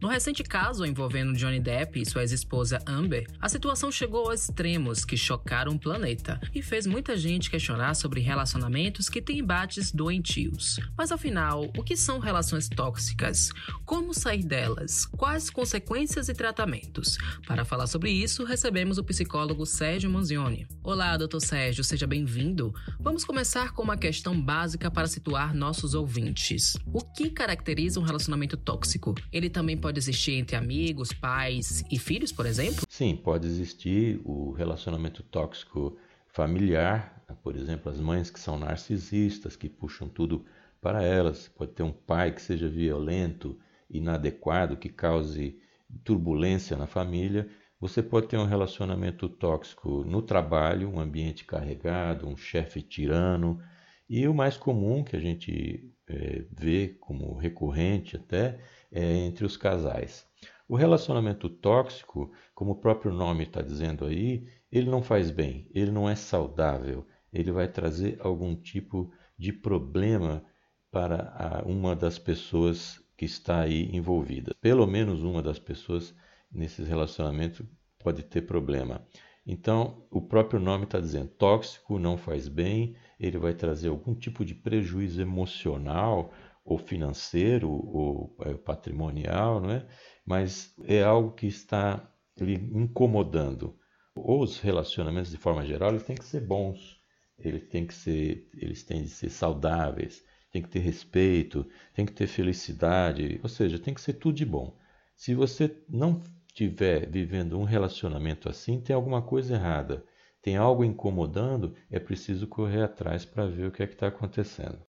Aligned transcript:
No 0.00 0.08
recente 0.08 0.42
caso 0.42 0.86
envolvendo 0.86 1.34
Johnny 1.34 1.60
Depp 1.60 2.00
e 2.00 2.06
sua 2.06 2.22
ex-esposa 2.22 2.78
Amber, 2.86 3.26
a 3.38 3.50
situação 3.50 3.92
chegou 3.92 4.30
aos 4.30 4.44
extremos 4.44 5.04
que 5.04 5.14
chocaram 5.14 5.72
o 5.72 5.78
planeta 5.78 6.40
e 6.54 6.62
fez 6.62 6.86
muita 6.86 7.18
gente 7.18 7.50
questionar 7.50 7.92
sobre 7.92 8.22
relacionamentos 8.22 9.10
que 9.10 9.20
têm 9.20 9.40
embates 9.40 9.92
doentios. 9.92 10.80
Mas 10.96 11.12
afinal, 11.12 11.70
o 11.76 11.84
que 11.84 11.98
são 11.98 12.18
relações 12.18 12.66
tóxicas? 12.66 13.50
Como 13.84 14.14
sair 14.14 14.42
delas? 14.42 15.04
Quais 15.04 15.50
consequências 15.50 16.30
e 16.30 16.34
tratamentos? 16.34 17.18
Para 17.46 17.66
falar 17.66 17.86
sobre 17.86 18.10
isso, 18.10 18.42
recebemos 18.44 18.96
o 18.96 19.04
psicólogo 19.04 19.66
Sérgio 19.66 20.08
Manzioni. 20.08 20.66
Olá, 20.82 21.14
doutor 21.18 21.40
Sérgio, 21.40 21.84
seja 21.84 22.06
bem-vindo. 22.06 22.72
Vamos 22.98 23.22
começar 23.22 23.72
com 23.72 23.82
uma 23.82 23.98
questão 23.98 24.40
básica 24.40 24.90
para 24.90 25.06
situar 25.06 25.54
nossos 25.54 25.92
ouvintes. 25.92 26.74
O 26.86 27.00
que 27.00 27.28
caracteriza 27.28 28.00
um 28.00 28.04
relacionamento 28.04 28.56
tóxico? 28.56 29.14
Ele 29.30 29.50
também 29.50 29.76
pode 29.76 29.89
pode 29.90 29.98
existir 29.98 30.34
entre 30.34 30.54
amigos, 30.54 31.12
pais 31.12 31.84
e 31.90 31.98
filhos, 31.98 32.30
por 32.30 32.46
exemplo? 32.46 32.84
Sim, 32.88 33.16
pode 33.16 33.48
existir 33.48 34.20
o 34.24 34.52
relacionamento 34.52 35.20
tóxico 35.24 35.98
familiar, 36.28 37.24
por 37.42 37.56
exemplo, 37.56 37.90
as 37.90 37.98
mães 37.98 38.30
que 38.30 38.38
são 38.38 38.56
narcisistas, 38.56 39.56
que 39.56 39.68
puxam 39.68 40.08
tudo 40.08 40.44
para 40.80 41.02
elas. 41.02 41.48
Pode 41.48 41.72
ter 41.72 41.82
um 41.82 41.90
pai 41.90 42.30
que 42.30 42.40
seja 42.40 42.68
violento, 42.68 43.58
inadequado, 43.90 44.76
que 44.76 44.88
cause 44.88 45.58
turbulência 46.04 46.76
na 46.76 46.86
família. 46.86 47.48
Você 47.80 48.00
pode 48.00 48.28
ter 48.28 48.36
um 48.36 48.46
relacionamento 48.46 49.28
tóxico 49.28 50.04
no 50.04 50.22
trabalho, 50.22 50.88
um 50.88 51.00
ambiente 51.00 51.44
carregado, 51.44 52.28
um 52.28 52.36
chefe 52.36 52.80
tirano. 52.80 53.60
E 54.08 54.28
o 54.28 54.34
mais 54.34 54.56
comum 54.56 55.02
que 55.02 55.16
a 55.16 55.20
gente 55.20 55.92
é, 56.06 56.44
vê 56.52 56.96
como 57.00 57.36
recorrente 57.36 58.14
até 58.14 58.60
é, 58.90 59.16
entre 59.18 59.44
os 59.44 59.56
casais. 59.56 60.26
O 60.68 60.76
relacionamento 60.76 61.48
tóxico, 61.48 62.32
como 62.54 62.72
o 62.72 62.80
próprio 62.80 63.12
nome 63.12 63.44
está 63.44 63.60
dizendo 63.60 64.04
aí, 64.04 64.46
ele 64.70 64.88
não 64.88 65.02
faz 65.02 65.30
bem, 65.30 65.68
ele 65.74 65.90
não 65.90 66.08
é 66.08 66.14
saudável, 66.14 67.06
ele 67.32 67.50
vai 67.50 67.66
trazer 67.66 68.18
algum 68.20 68.54
tipo 68.54 69.12
de 69.36 69.52
problema 69.52 70.44
para 70.90 71.62
uma 71.66 71.94
das 71.94 72.18
pessoas 72.18 73.00
que 73.16 73.24
está 73.24 73.60
aí 73.60 73.90
envolvida. 73.94 74.54
Pelo 74.60 74.86
menos 74.86 75.22
uma 75.22 75.42
das 75.42 75.58
pessoas 75.58 76.14
nesses 76.50 76.88
relacionamentos 76.88 77.64
pode 77.98 78.22
ter 78.22 78.42
problema. 78.42 79.06
Então, 79.46 80.06
o 80.10 80.20
próprio 80.20 80.60
nome 80.60 80.84
está 80.84 81.00
dizendo 81.00 81.28
tóxico, 81.28 81.98
não 81.98 82.16
faz 82.16 82.48
bem, 82.48 82.94
ele 83.18 83.38
vai 83.38 83.54
trazer 83.54 83.88
algum 83.88 84.14
tipo 84.14 84.44
de 84.44 84.54
prejuízo 84.54 85.20
emocional 85.20 86.32
ou 86.64 86.78
financeiro 86.78 87.70
ou 87.70 88.36
é, 88.40 88.54
patrimonial, 88.54 89.60
não 89.60 89.70
é? 89.70 89.86
mas 90.24 90.74
é 90.84 91.02
algo 91.02 91.32
que 91.32 91.46
está 91.46 92.08
lhe 92.38 92.54
incomodando. 92.54 93.76
Os 94.14 94.60
relacionamentos, 94.60 95.30
de 95.30 95.36
forma 95.36 95.64
geral, 95.64 95.90
eles 95.90 96.02
têm 96.02 96.16
que 96.16 96.24
ser 96.24 96.40
bons, 96.40 97.00
eles 97.38 97.66
têm 97.68 97.86
que 97.86 97.94
ser, 97.94 98.48
eles 98.54 98.82
têm 98.82 99.02
de 99.02 99.08
ser 99.08 99.30
saudáveis, 99.30 100.22
tem 100.50 100.62
que 100.62 100.68
ter 100.68 100.80
respeito, 100.80 101.66
tem 101.94 102.04
que 102.04 102.12
ter 102.12 102.26
felicidade, 102.26 103.40
ou 103.42 103.48
seja, 103.48 103.78
tem 103.78 103.94
que 103.94 104.00
ser 104.00 104.14
tudo 104.14 104.36
de 104.36 104.44
bom. 104.44 104.76
Se 105.16 105.34
você 105.34 105.76
não 105.88 106.20
estiver 106.48 107.08
vivendo 107.08 107.58
um 107.58 107.64
relacionamento 107.64 108.48
assim, 108.48 108.80
tem 108.80 108.94
alguma 108.94 109.22
coisa 109.22 109.54
errada, 109.54 110.04
tem 110.42 110.56
algo 110.56 110.84
incomodando, 110.84 111.74
é 111.90 111.98
preciso 111.98 112.46
correr 112.46 112.82
atrás 112.82 113.24
para 113.24 113.46
ver 113.46 113.68
o 113.68 113.72
que 113.72 113.82
é 113.82 113.86
que 113.86 113.94
está 113.94 114.08
acontecendo. 114.08 114.89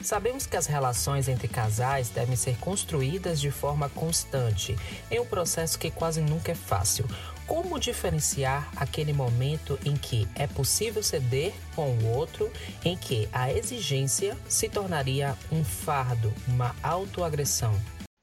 Sabemos 0.00 0.46
que 0.46 0.56
as 0.56 0.66
relações 0.66 1.28
entre 1.28 1.48
casais 1.48 2.08
devem 2.08 2.36
ser 2.36 2.56
construídas 2.58 3.40
de 3.40 3.50
forma 3.50 3.88
constante, 3.88 4.76
em 5.10 5.18
um 5.18 5.26
processo 5.26 5.78
que 5.78 5.90
quase 5.90 6.20
nunca 6.20 6.52
é 6.52 6.54
fácil. 6.54 7.04
Como 7.46 7.78
diferenciar 7.80 8.70
aquele 8.76 9.12
momento 9.12 9.78
em 9.84 9.96
que 9.96 10.28
é 10.34 10.46
possível 10.46 11.02
ceder 11.02 11.54
com 11.74 11.90
o 11.90 12.06
outro, 12.14 12.50
em 12.84 12.96
que 12.96 13.28
a 13.32 13.52
exigência 13.52 14.36
se 14.46 14.68
tornaria 14.68 15.36
um 15.50 15.64
fardo, 15.64 16.32
uma 16.46 16.76
autoagressão? 16.82 17.74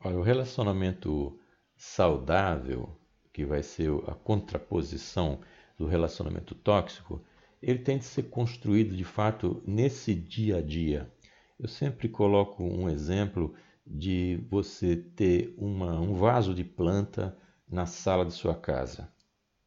Olha, 0.03 0.17
o 0.17 0.21
relacionamento 0.21 1.37
saudável, 1.75 2.89
que 3.33 3.43
vai 3.43 3.63
ser 3.63 3.91
a 4.07 4.13
contraposição 4.13 5.39
do 5.77 5.87
relacionamento 5.87 6.53
tóxico, 6.53 7.21
ele 7.61 7.79
tem 7.79 7.97
de 7.97 8.05
ser 8.05 8.23
construído 8.23 8.95
de 8.95 9.03
fato 9.03 9.63
nesse 9.65 10.13
dia 10.13 10.57
a 10.57 10.61
dia 10.61 11.11
eu 11.59 11.67
sempre 11.67 12.09
coloco 12.09 12.63
um 12.63 12.89
exemplo 12.89 13.53
de 13.85 14.43
você 14.49 14.95
ter 14.95 15.53
uma, 15.57 15.99
um 15.99 16.13
vaso 16.13 16.53
de 16.53 16.63
planta 16.63 17.37
na 17.67 17.85
sala 17.85 18.25
de 18.25 18.33
sua 18.33 18.55
casa. 18.55 19.11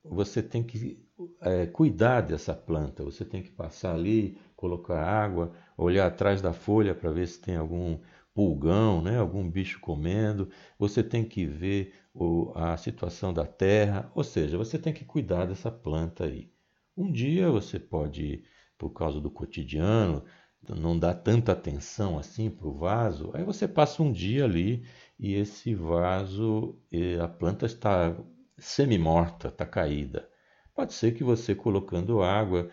Você 0.04 0.43
tem 0.43 0.62
que 0.62 1.04
é, 1.41 1.66
cuidar 1.66 2.22
dessa 2.22 2.54
planta, 2.54 3.04
você 3.04 3.25
tem 3.25 3.43
que 3.43 3.50
passar 3.50 3.94
ali, 3.94 4.38
colocar 4.56 5.03
água, 5.03 5.53
olhar 5.76 6.06
atrás 6.06 6.41
da 6.41 6.53
folha 6.53 6.94
para 6.94 7.10
ver 7.10 7.26
se 7.26 7.41
tem 7.41 7.56
algum 7.56 7.99
pulgão, 8.34 9.03
né, 9.03 9.19
algum 9.19 9.49
bicho 9.50 9.81
comendo, 9.81 10.49
você 10.78 11.03
tem 11.03 11.25
que 11.25 11.44
ver 11.44 11.93
o, 12.15 12.53
a 12.55 12.76
situação 12.76 13.32
da 13.32 13.44
terra, 13.44 14.10
ou 14.15 14.22
seja, 14.22 14.56
você 14.56 14.78
tem 14.78 14.93
que 14.93 15.05
cuidar 15.05 15.47
dessa 15.47 15.70
planta 15.72 16.25
aí. 16.25 16.53
Um 16.97 17.10
dia 17.10 17.50
você 17.50 17.78
pode, 17.81 18.44
por 18.76 18.91
causa 18.91 19.20
do 19.20 19.31
cotidiano, 19.31 20.25
não 20.75 20.99
dá 20.99 21.15
tanta 21.15 21.53
atenção 21.53 22.19
assim 22.19 22.51
para 22.51 22.69
o 22.69 22.75
vaso, 22.75 23.31
aí 23.34 23.45
você 23.45 23.67
passa 23.67 24.03
um 24.03 24.12
dia 24.12 24.45
ali 24.45 24.84
e 25.19 25.34
esse 25.34 25.75
vaso, 25.75 26.79
a 27.23 27.29
planta 27.29 27.67
está 27.67 28.17
semi-morta, 28.56 29.49
está 29.49 29.67
caída. 29.67 30.29
Pode 30.75 30.93
ser 30.93 31.12
que 31.12 31.25
você 31.25 31.55
colocando 31.55 32.23
água, 32.23 32.71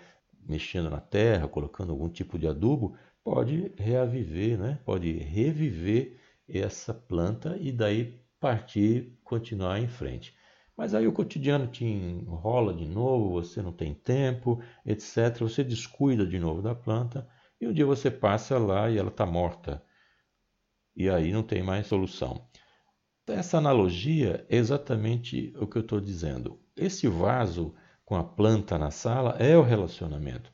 mexendo 0.47 0.89
na 0.89 0.99
terra, 0.99 1.47
colocando 1.47 1.91
algum 1.91 2.09
tipo 2.09 2.37
de 2.37 2.47
adubo, 2.47 2.95
pode 3.23 3.71
reaviver, 3.77 4.59
né? 4.59 4.79
pode 4.85 5.11
reviver 5.11 6.17
essa 6.47 6.93
planta 6.93 7.57
e 7.59 7.71
daí 7.71 8.19
partir, 8.39 9.17
continuar 9.23 9.79
em 9.79 9.87
frente. 9.87 10.35
Mas 10.77 10.93
aí 10.93 11.07
o 11.07 11.11
cotidiano 11.11 11.67
te 11.67 11.85
enrola 11.85 12.73
de 12.73 12.85
novo, 12.85 13.31
você 13.31 13.61
não 13.61 13.71
tem 13.71 13.93
tempo, 13.93 14.61
etc. 14.85 15.39
Você 15.39 15.63
descuida 15.63 16.27
de 16.27 16.37
novo 16.37 16.61
da 16.61 16.75
planta 16.75 17.27
e 17.59 17.67
um 17.67 17.73
dia 17.73 17.85
você 17.85 18.11
passa 18.11 18.57
lá 18.57 18.89
e 18.89 18.97
ela 18.97 19.09
está 19.09 19.25
morta. 19.25 19.83
E 20.95 21.09
aí 21.09 21.31
não 21.31 21.43
tem 21.43 21.63
mais 21.63 21.87
solução. 21.87 22.47
Essa 23.27 23.57
analogia 23.57 24.45
é 24.49 24.57
exatamente 24.57 25.53
o 25.59 25.65
que 25.65 25.77
eu 25.77 25.81
estou 25.81 25.99
dizendo. 25.99 26.59
Esse 26.75 27.07
vaso 27.07 27.73
com 28.03 28.15
a 28.15 28.23
planta 28.23 28.77
na 28.77 28.91
sala 28.91 29.35
é 29.39 29.57
o 29.57 29.63
relacionamento. 29.63 30.53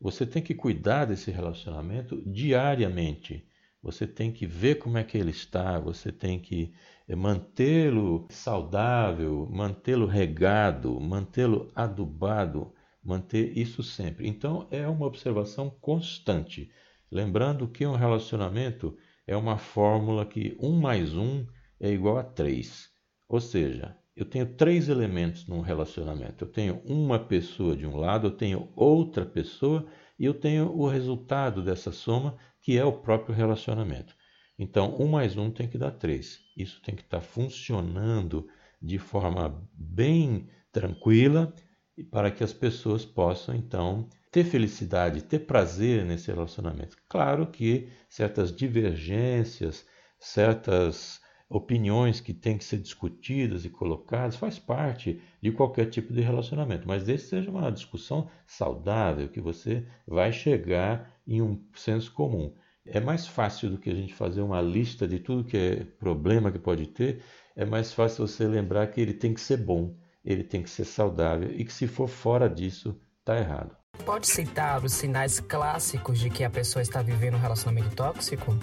Você 0.00 0.26
tem 0.26 0.42
que 0.42 0.54
cuidar 0.54 1.04
desse 1.04 1.30
relacionamento 1.30 2.20
diariamente. 2.26 3.46
Você 3.82 4.06
tem 4.06 4.32
que 4.32 4.46
ver 4.46 4.76
como 4.76 4.98
é 4.98 5.04
que 5.04 5.16
ele 5.16 5.30
está, 5.30 5.78
você 5.78 6.10
tem 6.10 6.40
que 6.40 6.74
mantê-lo 7.16 8.26
saudável, 8.30 9.48
mantê-lo 9.50 10.06
regado, 10.06 11.00
mantê-lo 11.00 11.70
adubado, 11.74 12.74
manter 13.02 13.56
isso 13.56 13.82
sempre. 13.82 14.28
Então, 14.28 14.66
é 14.70 14.86
uma 14.86 15.06
observação 15.06 15.70
constante. 15.80 16.70
Lembrando 17.10 17.68
que 17.68 17.86
um 17.86 17.94
relacionamento 17.94 18.96
é 19.26 19.36
uma 19.36 19.58
fórmula 19.58 20.26
que 20.26 20.56
1 20.60 20.80
mais 20.80 21.14
1 21.14 21.46
é 21.80 21.90
igual 21.90 22.18
a 22.18 22.24
3. 22.24 22.88
Ou 23.28 23.40
seja, 23.40 23.96
eu 24.16 24.24
tenho 24.24 24.46
três 24.56 24.88
elementos 24.88 25.46
num 25.46 25.60
relacionamento. 25.60 26.44
Eu 26.44 26.48
tenho 26.48 26.82
uma 26.84 27.18
pessoa 27.18 27.76
de 27.76 27.86
um 27.86 27.96
lado, 27.96 28.26
eu 28.26 28.30
tenho 28.32 28.68
outra 28.74 29.24
pessoa 29.24 29.86
e 30.18 30.24
eu 30.24 30.34
tenho 30.34 30.72
o 30.72 30.88
resultado 30.88 31.62
dessa 31.62 31.92
soma, 31.92 32.36
que 32.60 32.76
é 32.76 32.84
o 32.84 32.92
próprio 32.92 33.34
relacionamento. 33.34 34.14
Então, 34.58 34.96
1 34.98 35.06
mais 35.06 35.36
1 35.36 35.52
tem 35.52 35.68
que 35.68 35.78
dar 35.78 35.92
3. 35.92 36.40
Isso 36.56 36.82
tem 36.82 36.96
que 36.96 37.02
estar 37.02 37.20
funcionando 37.20 38.48
de 38.82 38.98
forma 38.98 39.62
bem 39.72 40.48
tranquila 40.72 41.54
e 41.98 42.04
para 42.04 42.30
que 42.30 42.44
as 42.44 42.52
pessoas 42.52 43.04
possam 43.04 43.56
então 43.56 44.08
ter 44.30 44.44
felicidade, 44.44 45.24
ter 45.24 45.40
prazer 45.40 46.04
nesse 46.04 46.30
relacionamento. 46.30 46.96
Claro 47.08 47.48
que 47.48 47.88
certas 48.08 48.54
divergências, 48.54 49.84
certas 50.16 51.20
opiniões 51.50 52.20
que 52.20 52.32
têm 52.32 52.56
que 52.56 52.62
ser 52.62 52.76
discutidas 52.78 53.64
e 53.64 53.68
colocadas 53.68 54.36
faz 54.36 54.60
parte 54.60 55.20
de 55.42 55.50
qualquer 55.50 55.86
tipo 55.86 56.12
de 56.12 56.20
relacionamento, 56.20 56.86
mas 56.86 57.02
desde 57.02 57.26
seja 57.26 57.50
uma 57.50 57.72
discussão 57.72 58.30
saudável, 58.46 59.28
que 59.28 59.40
você 59.40 59.84
vai 60.06 60.30
chegar 60.30 61.12
em 61.26 61.42
um 61.42 61.60
senso 61.74 62.12
comum. 62.12 62.54
É 62.86 63.00
mais 63.00 63.26
fácil 63.26 63.70
do 63.70 63.78
que 63.78 63.90
a 63.90 63.94
gente 63.94 64.14
fazer 64.14 64.42
uma 64.42 64.62
lista 64.62 65.08
de 65.08 65.18
tudo 65.18 65.42
que 65.42 65.56
é 65.56 65.84
problema 65.98 66.52
que 66.52 66.60
pode 66.60 66.86
ter, 66.86 67.24
é 67.56 67.64
mais 67.64 67.92
fácil 67.92 68.24
você 68.24 68.46
lembrar 68.46 68.86
que 68.86 69.00
ele 69.00 69.14
tem 69.14 69.34
que 69.34 69.40
ser 69.40 69.56
bom 69.56 69.96
ele 70.28 70.44
tem 70.44 70.62
que 70.62 70.68
ser 70.68 70.84
saudável 70.84 71.50
e 71.50 71.64
que 71.64 71.72
se 71.72 71.86
for 71.86 72.06
fora 72.06 72.50
disso, 72.50 73.00
está 73.20 73.38
errado. 73.38 73.74
Pode 74.04 74.26
citar 74.26 74.84
os 74.84 74.92
sinais 74.92 75.40
clássicos 75.40 76.18
de 76.20 76.28
que 76.28 76.44
a 76.44 76.50
pessoa 76.50 76.82
está 76.82 77.00
vivendo 77.00 77.34
um 77.34 77.40
relacionamento 77.40 77.96
tóxico? 77.96 78.54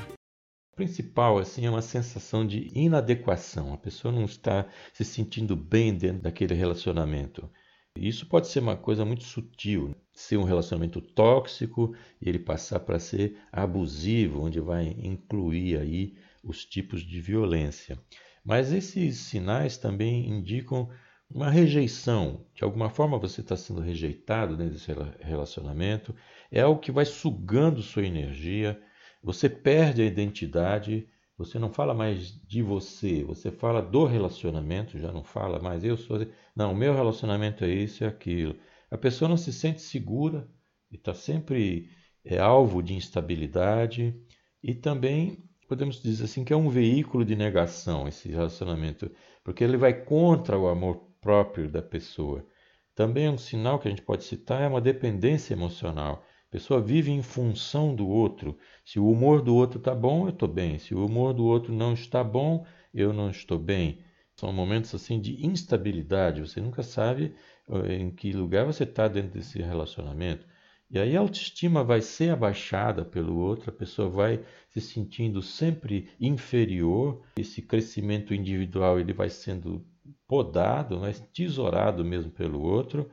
principal 0.76 1.38
assim 1.38 1.66
é 1.66 1.70
uma 1.70 1.82
sensação 1.82 2.46
de 2.46 2.70
inadequação. 2.76 3.74
A 3.74 3.78
pessoa 3.78 4.12
não 4.12 4.26
está 4.26 4.68
se 4.94 5.06
sentindo 5.06 5.56
bem 5.56 5.94
dentro 5.94 6.22
daquele 6.22 6.54
relacionamento. 6.54 7.50
Isso 7.98 8.28
pode 8.28 8.48
ser 8.50 8.60
uma 8.60 8.76
coisa 8.76 9.06
muito 9.06 9.24
sutil, 9.24 9.88
né? 9.88 9.96
ser 10.14 10.36
um 10.36 10.44
relacionamento 10.44 11.00
tóxico 11.00 11.96
e 12.22 12.28
ele 12.28 12.40
passar 12.40 12.82
para 12.82 13.00
ser 13.00 13.38
abusivo, 13.52 14.42
onde 14.42 14.60
vai 14.60 14.88
incluir 15.00 15.80
aí 15.80 16.18
os 16.44 16.66
tipos 16.66 17.02
de 17.02 17.22
violência. 17.22 17.98
Mas 18.44 18.74
esses 18.74 19.18
sinais 19.18 19.78
também 19.78 20.30
indicam 20.30 20.90
uma 21.30 21.50
rejeição. 21.50 22.46
De 22.54 22.64
alguma 22.64 22.90
forma 22.90 23.18
você 23.18 23.42
está 23.42 23.56
sendo 23.56 23.82
rejeitado 23.82 24.56
dentro 24.56 24.74
desse 24.74 24.92
relacionamento. 25.20 26.16
É 26.52 26.62
algo 26.62 26.80
que 26.80 26.92
vai 26.92 27.06
sugando 27.06 27.82
sua 27.82 28.06
energia. 28.06 28.80
Você 29.24 29.50
perde 29.50 30.02
a 30.02 30.06
identidade. 30.06 31.08
Você 31.38 31.60
não 31.60 31.70
fala 31.70 31.94
mais 31.94 32.32
de 32.48 32.62
você, 32.62 33.22
você 33.22 33.52
fala 33.52 33.82
do 33.82 34.06
relacionamento, 34.06 34.98
já 34.98 35.12
não 35.12 35.22
fala 35.22 35.60
mais 35.60 35.84
eu 35.84 35.98
sou. 35.98 36.26
Não, 36.56 36.74
meu 36.74 36.94
relacionamento 36.94 37.66
é 37.66 37.70
isso 37.70 38.04
e 38.04 38.08
aquilo. 38.08 38.56
A 38.90 38.98
pessoa 38.98 39.28
não 39.28 39.36
se 39.36 39.52
sente 39.52 39.82
segura 39.82 40.48
e 40.90 40.96
está 40.96 41.14
sempre 41.14 41.90
é, 42.24 42.40
alvo 42.40 42.82
de 42.82 42.94
instabilidade 42.94 44.16
e 44.64 44.74
também 44.74 45.44
podemos 45.68 46.02
dizer 46.02 46.24
assim 46.24 46.46
que 46.46 46.54
é 46.54 46.56
um 46.56 46.70
veículo 46.70 47.26
de 47.26 47.36
negação 47.36 48.08
esse 48.08 48.30
relacionamento, 48.30 49.12
porque 49.44 49.64
ele 49.64 49.78
vai 49.78 49.94
contra 49.94 50.58
o 50.58 50.68
amor 50.68 51.05
próprio 51.26 51.68
da 51.68 51.82
pessoa. 51.82 52.46
Também 52.94 53.26
é 53.26 53.32
um 53.32 53.38
sinal 53.38 53.80
que 53.80 53.88
a 53.88 53.90
gente 53.90 54.04
pode 54.04 54.24
citar 54.24 54.62
é 54.62 54.68
uma 54.68 54.80
dependência 54.80 55.56
emocional. 55.56 56.24
A 56.50 56.52
pessoa 56.52 56.80
vive 56.80 57.10
em 57.10 57.24
função 57.24 57.96
do 57.96 58.08
outro. 58.08 58.56
Se 58.86 59.00
o 59.00 59.10
humor 59.10 59.42
do 59.42 59.56
outro 59.56 59.80
está 59.80 59.96
bom, 59.96 60.28
eu 60.28 60.30
estou 60.30 60.48
bem. 60.48 60.78
Se 60.78 60.94
o 60.94 61.04
humor 61.04 61.34
do 61.34 61.44
outro 61.44 61.74
não 61.74 61.94
está 61.94 62.24
bom, 62.24 62.64
eu 62.94 63.12
não 63.12 63.32
estou 63.32 63.58
bem. 63.58 64.04
São 64.36 64.54
momentos 64.54 64.94
assim 64.94 65.20
de 65.20 65.44
instabilidade. 65.44 66.42
Você 66.42 66.62
nunca 66.62 66.84
sabe 66.84 67.34
eh, 67.70 67.96
em 67.96 68.12
que 68.12 68.32
lugar 68.32 68.64
você 68.64 68.84
está 68.84 69.08
dentro 69.08 69.32
desse 69.32 69.60
relacionamento. 69.60 70.46
E 70.92 71.00
aí 71.00 71.18
a 71.18 71.22
autoestima 71.22 71.84
vai 71.84 72.02
ser 72.02 72.30
abaixada 72.30 73.04
pelo 73.04 73.36
outro, 73.36 73.72
a 73.72 73.74
pessoa 73.74 74.08
vai 74.08 74.46
se 74.70 74.80
sentindo 74.80 75.42
sempre 75.42 76.08
inferior. 76.22 77.24
Esse 77.36 77.64
crescimento 77.64 78.32
individual 78.32 79.00
ele 79.00 79.12
vai 79.12 79.32
sendo 79.32 79.84
podado, 80.28 81.00
mas 81.00 81.20
tesourado 81.34 82.04
mesmo 82.06 82.32
pelo 82.32 82.62
outro. 82.62 83.10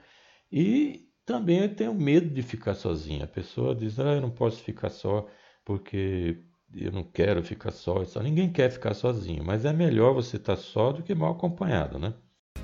E 0.50 1.08
também 1.24 1.60
eu 1.60 1.74
tenho 1.74 1.94
medo 1.94 2.28
de 2.30 2.42
ficar 2.42 2.74
sozinha. 2.74 3.24
A 3.24 3.28
pessoa 3.28 3.74
diz: 3.74 3.98
ah, 3.98 4.14
eu 4.14 4.20
não 4.20 4.30
posso 4.30 4.62
ficar 4.62 4.90
só 4.90 5.28
porque 5.64 6.44
eu 6.74 6.92
não 6.92 7.04
quero 7.04 7.42
ficar 7.42 7.70
só. 7.72 8.02
Ninguém 8.22 8.52
quer 8.52 8.70
ficar 8.70 8.94
sozinho, 8.94 9.44
mas 9.44 9.64
é 9.64 9.72
melhor 9.72 10.14
você 10.14 10.36
estar 10.36 10.56
só 10.56 10.92
do 10.92 11.02
que 11.02 11.14
mal 11.14 11.32
acompanhado, 11.32 11.98
né? 11.98 12.14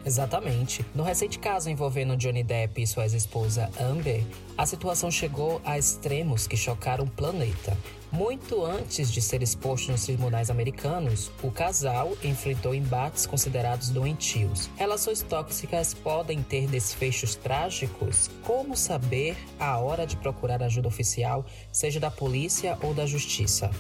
Exatamente. 0.09 0.87
No 0.95 1.03
recente 1.03 1.39
caso 1.39 1.69
envolvendo 1.69 2.17
Johnny 2.17 2.43
Depp 2.43 2.81
e 2.81 2.87
sua 2.87 3.03
ex-esposa 3.03 3.71
Amber, 3.79 4.25
a 4.57 4.65
situação 4.65 5.11
chegou 5.11 5.61
a 5.67 5.77
extremos 5.77 6.47
que 6.47 6.57
chocaram 6.57 7.05
o 7.05 7.11
planeta. 7.11 7.77
Muito 8.11 8.65
antes 8.65 9.13
de 9.13 9.21
ser 9.21 9.43
exposto 9.43 9.93
nos 9.93 10.07
tribunais 10.07 10.49
americanos, 10.49 11.31
o 11.43 11.51
casal 11.51 12.17
enfrentou 12.25 12.75
embates 12.75 13.27
considerados 13.27 13.91
doentios. 13.91 14.71
Relações 14.77 15.21
tóxicas 15.21 15.93
podem 15.93 16.43
ter 16.43 16.67
desfechos 16.67 17.35
trágicos? 17.35 18.31
Como 18.45 18.75
saber 18.75 19.37
a 19.61 19.79
hora 19.79 20.07
de 20.07 20.17
procurar 20.17 20.63
ajuda 20.63 20.89
oficial, 20.89 21.45
seja 21.71 22.01
da 22.01 22.11
polícia 22.11 22.79
ou 22.83 22.95
da 22.95 23.05
justiça? 23.05 23.71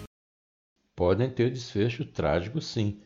Podem 0.94 1.30
ter 1.30 1.50
desfecho 1.50 2.04
trágico, 2.04 2.60
sim. 2.60 3.00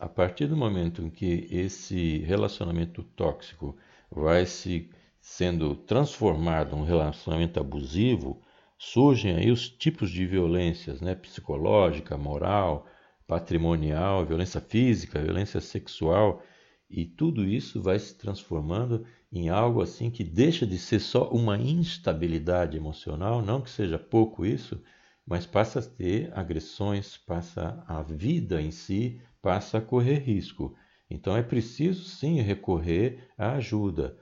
A 0.00 0.08
partir 0.08 0.46
do 0.46 0.56
momento 0.56 1.02
em 1.02 1.10
que 1.10 1.46
esse 1.50 2.20
relacionamento 2.20 3.02
tóxico 3.02 3.76
vai 4.10 4.46
se 4.46 4.88
sendo 5.20 5.74
transformado 5.74 6.74
em 6.74 6.78
um 6.78 6.84
relacionamento 6.84 7.60
abusivo, 7.60 8.40
surgem 8.78 9.36
aí 9.36 9.50
os 9.50 9.68
tipos 9.68 10.10
de 10.10 10.24
violências, 10.24 11.02
né? 11.02 11.14
psicológica, 11.14 12.16
moral, 12.16 12.86
patrimonial, 13.26 14.24
violência 14.24 14.58
física, 14.58 15.20
violência 15.20 15.60
sexual, 15.60 16.42
e 16.88 17.04
tudo 17.04 17.44
isso 17.44 17.82
vai 17.82 17.98
se 17.98 18.16
transformando 18.16 19.04
em 19.30 19.50
algo 19.50 19.82
assim 19.82 20.10
que 20.10 20.24
deixa 20.24 20.66
de 20.66 20.78
ser 20.78 21.00
só 21.00 21.28
uma 21.28 21.58
instabilidade 21.58 22.74
emocional, 22.74 23.42
não 23.42 23.60
que 23.60 23.68
seja 23.68 23.98
pouco 23.98 24.46
isso, 24.46 24.82
mas 25.26 25.44
passa 25.44 25.80
a 25.80 25.82
ter 25.82 26.32
agressões, 26.32 27.18
passa 27.18 27.84
a 27.86 28.02
vida 28.02 28.62
em 28.62 28.70
si 28.70 29.20
passa 29.42 29.78
a 29.78 29.80
correr 29.80 30.18
risco. 30.18 30.74
Então 31.10 31.36
é 31.36 31.42
preciso 31.42 32.04
sim 32.04 32.40
recorrer 32.40 33.28
à 33.36 33.52
ajuda. 33.52 34.16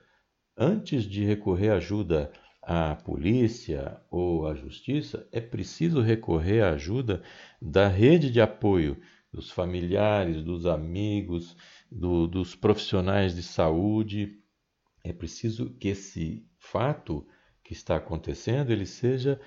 Antes 0.56 1.04
de 1.04 1.24
recorrer 1.24 1.70
à 1.70 1.76
ajuda 1.76 2.32
à 2.62 2.94
polícia 2.94 4.00
ou 4.10 4.46
à 4.46 4.54
justiça, 4.54 5.26
é 5.32 5.40
preciso 5.40 6.00
recorrer 6.00 6.62
à 6.62 6.70
ajuda 6.70 7.22
da 7.60 7.88
rede 7.88 8.30
de 8.30 8.40
apoio, 8.40 9.00
dos 9.32 9.50
familiares, 9.50 10.42
dos 10.42 10.66
amigos, 10.66 11.56
do, 11.90 12.26
dos 12.26 12.54
profissionais 12.54 13.34
de 13.34 13.42
saúde. 13.42 14.38
É 15.04 15.12
preciso 15.12 15.70
que 15.78 15.88
esse 15.88 16.46
fato 16.58 17.26
que 17.62 17.72
está 17.72 17.96
acontecendo 17.96 18.70
ele 18.70 18.86
seja 18.86 19.38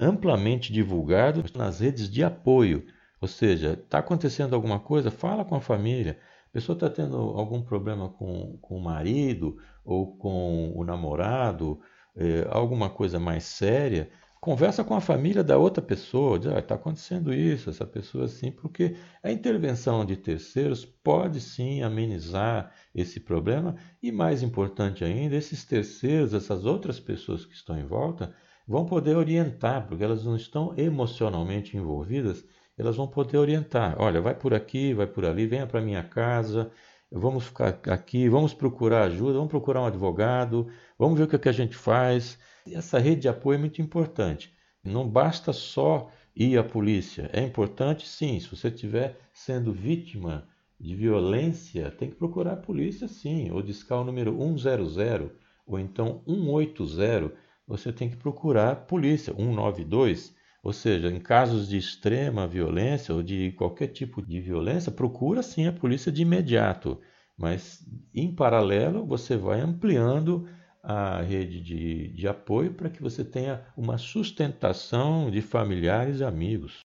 amplamente 0.00 0.72
divulgado 0.72 1.44
nas 1.56 1.80
redes 1.80 2.08
de 2.08 2.22
apoio. 2.22 2.86
Ou 3.24 3.28
seja, 3.28 3.72
está 3.72 4.00
acontecendo 4.00 4.54
alguma 4.54 4.78
coisa, 4.78 5.10
fala 5.10 5.46
com 5.46 5.54
a 5.54 5.60
família. 5.60 6.18
A 6.46 6.52
pessoa 6.52 6.76
está 6.76 6.90
tendo 6.90 7.16
algum 7.16 7.62
problema 7.62 8.10
com, 8.10 8.58
com 8.60 8.76
o 8.76 8.82
marido 8.82 9.56
ou 9.82 10.14
com 10.18 10.70
o 10.76 10.84
namorado, 10.84 11.80
é, 12.14 12.46
alguma 12.50 12.90
coisa 12.90 13.18
mais 13.18 13.44
séria, 13.44 14.10
conversa 14.42 14.84
com 14.84 14.94
a 14.94 15.00
família 15.00 15.42
da 15.42 15.56
outra 15.56 15.82
pessoa, 15.82 16.38
diz, 16.38 16.52
está 16.52 16.74
ah, 16.74 16.76
acontecendo 16.76 17.32
isso, 17.32 17.70
essa 17.70 17.86
pessoa 17.86 18.26
assim, 18.26 18.50
porque 18.50 18.94
a 19.22 19.32
intervenção 19.32 20.04
de 20.04 20.16
terceiros 20.16 20.84
pode 20.84 21.40
sim 21.40 21.82
amenizar 21.82 22.72
esse 22.94 23.20
problema. 23.20 23.74
E 24.02 24.12
mais 24.12 24.42
importante 24.42 25.02
ainda, 25.02 25.34
esses 25.34 25.64
terceiros, 25.64 26.34
essas 26.34 26.66
outras 26.66 27.00
pessoas 27.00 27.46
que 27.46 27.54
estão 27.54 27.78
em 27.78 27.86
volta, 27.86 28.34
vão 28.68 28.84
poder 28.84 29.16
orientar, 29.16 29.86
porque 29.86 30.04
elas 30.04 30.24
não 30.24 30.36
estão 30.36 30.74
emocionalmente 30.76 31.74
envolvidas, 31.74 32.44
elas 32.76 32.96
vão 32.96 33.06
poder 33.06 33.38
orientar, 33.38 33.96
olha, 33.98 34.20
vai 34.20 34.34
por 34.34 34.52
aqui, 34.52 34.92
vai 34.94 35.06
por 35.06 35.24
ali, 35.24 35.46
venha 35.46 35.66
para 35.66 35.80
minha 35.80 36.02
casa, 36.02 36.70
vamos 37.10 37.44
ficar 37.46 37.78
aqui, 37.86 38.28
vamos 38.28 38.52
procurar 38.52 39.04
ajuda, 39.04 39.34
vamos 39.34 39.50
procurar 39.50 39.82
um 39.82 39.86
advogado, 39.86 40.68
vamos 40.98 41.18
ver 41.18 41.24
o 41.24 41.28
que, 41.28 41.36
é 41.36 41.38
que 41.38 41.48
a 41.48 41.52
gente 41.52 41.76
faz. 41.76 42.38
Essa 42.70 42.98
rede 42.98 43.22
de 43.22 43.28
apoio 43.28 43.56
é 43.56 43.60
muito 43.60 43.80
importante. 43.80 44.52
Não 44.82 45.08
basta 45.08 45.52
só 45.52 46.10
ir 46.34 46.58
à 46.58 46.64
polícia. 46.64 47.30
É 47.32 47.40
importante, 47.40 48.08
sim, 48.08 48.38
se 48.40 48.48
você 48.48 48.68
estiver 48.68 49.18
sendo 49.32 49.72
vítima 49.72 50.48
de 50.78 50.94
violência, 50.94 51.90
tem 51.92 52.10
que 52.10 52.16
procurar 52.16 52.54
a 52.54 52.56
polícia, 52.56 53.06
sim, 53.06 53.50
ou 53.50 53.62
discar 53.62 54.00
o 54.00 54.04
número 54.04 54.36
100, 54.36 55.30
ou 55.66 55.78
então 55.78 56.22
180, 56.26 57.32
você 57.66 57.92
tem 57.92 58.10
que 58.10 58.16
procurar 58.16 58.72
a 58.72 58.76
polícia, 58.76 59.32
192. 59.32 60.34
Ou 60.64 60.72
seja, 60.72 61.10
em 61.10 61.20
casos 61.20 61.68
de 61.68 61.76
extrema 61.76 62.48
violência 62.48 63.14
ou 63.14 63.22
de 63.22 63.52
qualquer 63.52 63.88
tipo 63.88 64.22
de 64.22 64.40
violência, 64.40 64.90
procura 64.90 65.42
sim 65.42 65.66
a 65.66 65.72
polícia 65.72 66.10
de 66.10 66.22
imediato. 66.22 66.98
Mas, 67.36 67.86
em 68.14 68.34
paralelo, 68.34 69.04
você 69.06 69.36
vai 69.36 69.60
ampliando 69.60 70.48
a 70.82 71.20
rede 71.20 71.60
de, 71.60 72.08
de 72.14 72.26
apoio 72.26 72.72
para 72.72 72.88
que 72.88 73.02
você 73.02 73.22
tenha 73.22 73.62
uma 73.76 73.98
sustentação 73.98 75.30
de 75.30 75.42
familiares 75.42 76.20
e 76.20 76.24
amigos. 76.24 76.83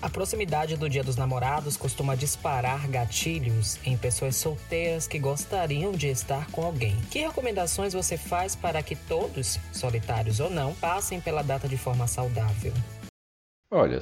A 0.00 0.08
proximidade 0.08 0.76
do 0.76 0.88
Dia 0.88 1.04
dos 1.04 1.16
Namorados 1.16 1.76
costuma 1.76 2.14
disparar 2.14 2.88
gatilhos 2.88 3.78
em 3.84 3.96
pessoas 3.96 4.36
solteiras 4.36 5.06
que 5.06 5.18
gostariam 5.18 5.92
de 5.92 6.08
estar 6.08 6.50
com 6.50 6.64
alguém. 6.64 6.96
Que 7.10 7.20
recomendações 7.20 7.92
você 7.92 8.16
faz 8.16 8.56
para 8.56 8.82
que 8.82 8.96
todos, 8.96 9.58
solitários 9.72 10.40
ou 10.40 10.50
não, 10.50 10.74
passem 10.74 11.20
pela 11.20 11.42
data 11.42 11.68
de 11.68 11.76
forma 11.76 12.06
saudável? 12.06 12.72
Olha, 13.70 14.00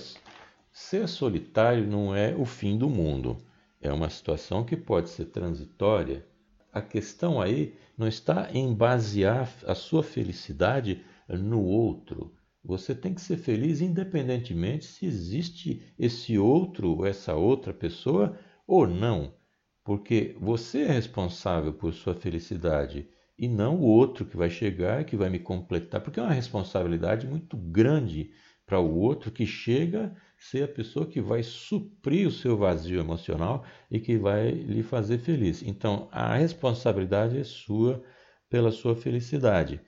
ser 0.73 1.09
solitário 1.09 1.87
não 1.87 2.14
é 2.14 2.35
o 2.35 2.44
fim 2.44 2.78
do 2.78 2.88
mundo. 2.88 3.37
É 3.80 3.92
uma 3.92 4.11
situação 4.11 4.64
que 4.64 4.76
pode 4.76 5.11
ser 5.11 5.26
transitória. 5.26 6.25
A 6.73 6.80
questão 6.80 7.40
aí 7.40 7.75
não 7.97 8.06
está 8.06 8.49
em 8.52 8.73
basear 8.73 9.50
a 9.66 9.75
sua 9.75 10.02
felicidade 10.02 11.04
no 11.28 11.62
outro. 11.62 12.32
Você 12.62 12.95
tem 12.95 13.14
que 13.14 13.21
ser 13.21 13.38
feliz 13.38 13.81
independentemente 13.81 14.85
se 14.85 15.07
existe 15.07 15.83
esse 15.99 16.38
outro 16.38 16.97
ou 16.99 17.07
essa 17.07 17.35
outra 17.35 17.73
pessoa 17.73 18.38
ou 18.67 18.87
não, 18.87 19.35
porque 19.83 20.37
você 20.38 20.83
é 20.83 20.93
responsável 20.93 21.73
por 21.73 21.93
sua 21.95 22.14
felicidade 22.14 23.09
e 23.38 23.49
não 23.49 23.76
o 23.76 23.85
outro 23.85 24.26
que 24.26 24.37
vai 24.37 24.50
chegar 24.50 25.05
que 25.05 25.17
vai 25.17 25.31
me 25.31 25.38
completar, 25.38 26.02
porque 26.02 26.21
é 26.21 26.23
uma 26.23 26.33
responsabilidade 26.33 27.26
muito 27.26 27.57
grande 27.57 28.31
para 28.67 28.79
o 28.79 28.99
outro 28.99 29.33
que 29.33 29.47
chega 29.47 30.14
ser 30.38 30.62
a 30.64 30.69
pessoa 30.69 31.07
que 31.07 31.21
vai 31.21 31.43
suprir 31.43 32.29
o 32.29 32.31
seu 32.31 32.57
vazio 32.57 33.00
emocional 33.00 33.64
e 33.90 33.99
que 33.99 34.17
vai 34.17 34.50
lhe 34.50 34.83
fazer 34.83 35.19
feliz. 35.19 35.62
Então, 35.62 36.09
a 36.12 36.37
responsabilidade 36.37 37.38
é 37.38 37.45
sua 37.45 38.02
pela 38.49 38.71
sua 38.71 38.95
felicidade. 38.95 39.81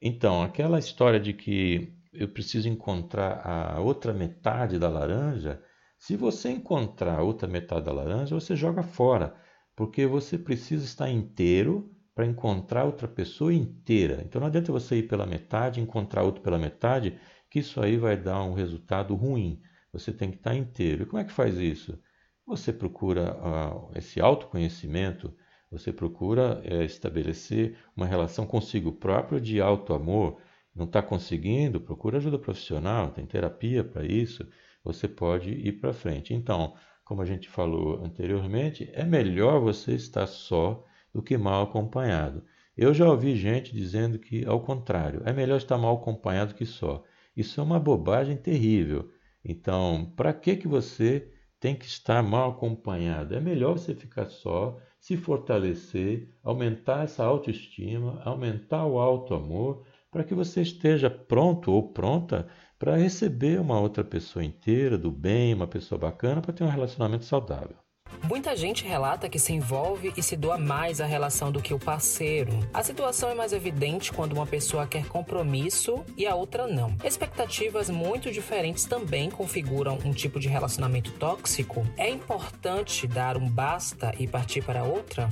Então, 0.00 0.42
aquela 0.42 0.78
história 0.78 1.20
de 1.20 1.32
que 1.32 1.92
eu 2.14 2.28
preciso 2.28 2.68
encontrar 2.68 3.40
a 3.44 3.80
outra 3.80 4.12
metade 4.12 4.78
da 4.78 4.88
laranja, 4.88 5.62
se 5.98 6.16
você 6.16 6.50
encontrar 6.50 7.18
a 7.18 7.22
outra 7.22 7.48
metade 7.48 7.86
da 7.86 7.92
laranja, 7.92 8.34
você 8.34 8.54
joga 8.54 8.82
fora, 8.82 9.34
porque 9.74 10.06
você 10.06 10.36
precisa 10.36 10.84
estar 10.84 11.08
inteiro 11.08 11.90
para 12.14 12.26
encontrar 12.26 12.84
outra 12.84 13.08
pessoa 13.08 13.52
inteira. 13.52 14.22
Então 14.24 14.40
não 14.40 14.48
adianta 14.48 14.70
você 14.70 14.96
ir 14.96 15.08
pela 15.08 15.26
metade, 15.26 15.80
encontrar 15.80 16.22
outro 16.22 16.42
pela 16.42 16.58
metade, 16.58 17.18
que 17.50 17.58
isso 17.58 17.80
aí 17.80 17.96
vai 17.96 18.16
dar 18.16 18.42
um 18.44 18.54
resultado 18.54 19.14
ruim. 19.14 19.60
Você 19.92 20.12
tem 20.12 20.30
que 20.30 20.36
estar 20.36 20.54
inteiro. 20.54 21.02
E 21.02 21.06
como 21.06 21.20
é 21.20 21.24
que 21.24 21.32
faz 21.32 21.56
isso? 21.56 21.98
Você 22.46 22.72
procura 22.72 23.34
uh, 23.36 23.90
esse 23.96 24.20
autoconhecimento, 24.20 25.34
você 25.70 25.92
procura 25.92 26.60
uh, 26.60 26.82
estabelecer 26.82 27.76
uma 27.96 28.06
relação 28.06 28.46
consigo 28.46 28.92
próprio 28.92 29.40
de 29.40 29.60
auto-amor. 29.60 30.38
Não 30.74 30.86
está 30.86 31.00
conseguindo? 31.02 31.80
Procura 31.80 32.18
ajuda 32.18 32.38
profissional, 32.38 33.10
tem 33.10 33.24
terapia 33.24 33.84
para 33.84 34.04
isso. 34.04 34.46
Você 34.82 35.06
pode 35.06 35.50
ir 35.50 35.80
para 35.80 35.92
frente. 35.92 36.34
Então, 36.34 36.74
como 37.04 37.22
a 37.22 37.24
gente 37.24 37.48
falou 37.48 38.02
anteriormente, 38.04 38.90
é 38.92 39.04
melhor 39.04 39.60
você 39.60 39.94
estar 39.94 40.26
só 40.26 40.84
do 41.12 41.22
que 41.22 41.36
mal 41.36 41.62
acompanhado. 41.62 42.42
Eu 42.76 42.92
já 42.92 43.08
ouvi 43.08 43.36
gente 43.36 43.72
dizendo 43.72 44.18
que, 44.18 44.44
ao 44.44 44.60
contrário, 44.60 45.22
é 45.24 45.32
melhor 45.32 45.58
estar 45.58 45.78
mal 45.78 45.94
acompanhado 45.96 46.54
que 46.54 46.66
só. 46.66 47.04
Isso 47.36 47.60
é 47.60 47.64
uma 47.64 47.78
bobagem 47.78 48.36
terrível. 48.36 49.12
Então, 49.44 50.12
para 50.16 50.32
que, 50.32 50.56
que 50.56 50.66
você 50.66 51.30
tem 51.60 51.76
que 51.76 51.84
estar 51.84 52.22
mal 52.22 52.50
acompanhado? 52.50 53.34
É 53.34 53.40
melhor 53.40 53.78
você 53.78 53.94
ficar 53.94 54.26
só, 54.26 54.76
se 54.98 55.16
fortalecer, 55.16 56.28
aumentar 56.42 57.04
essa 57.04 57.24
autoestima, 57.24 58.20
aumentar 58.24 58.86
o 58.86 58.98
auto-amor, 58.98 59.84
para 60.14 60.22
que 60.22 60.32
você 60.32 60.62
esteja 60.62 61.10
pronto 61.10 61.72
ou 61.72 61.82
pronta 61.82 62.46
para 62.78 62.94
receber 62.96 63.60
uma 63.60 63.80
outra 63.80 64.04
pessoa 64.04 64.44
inteira, 64.44 64.96
do 64.96 65.10
bem, 65.10 65.52
uma 65.52 65.66
pessoa 65.66 65.98
bacana, 65.98 66.40
para 66.40 66.52
ter 66.52 66.62
um 66.62 66.68
relacionamento 66.68 67.24
saudável. 67.24 67.74
Muita 68.22 68.54
gente 68.54 68.84
relata 68.84 69.28
que 69.28 69.40
se 69.40 69.52
envolve 69.52 70.12
e 70.16 70.22
se 70.22 70.36
doa 70.36 70.56
mais 70.56 71.00
à 71.00 71.04
relação 71.04 71.50
do 71.50 71.60
que 71.60 71.74
o 71.74 71.80
parceiro. 71.80 72.52
A 72.72 72.80
situação 72.84 73.28
é 73.28 73.34
mais 73.34 73.52
evidente 73.52 74.12
quando 74.12 74.34
uma 74.34 74.46
pessoa 74.46 74.86
quer 74.86 75.08
compromisso 75.08 76.04
e 76.16 76.28
a 76.28 76.36
outra 76.36 76.68
não. 76.68 76.96
Expectativas 77.02 77.90
muito 77.90 78.30
diferentes 78.30 78.84
também 78.84 79.28
configuram 79.28 79.98
um 80.04 80.12
tipo 80.12 80.38
de 80.38 80.46
relacionamento 80.46 81.10
tóxico. 81.14 81.84
É 81.96 82.08
importante 82.08 83.08
dar 83.08 83.36
um 83.36 83.50
basta 83.50 84.14
e 84.16 84.28
partir 84.28 84.62
para 84.62 84.84
outra? 84.84 85.28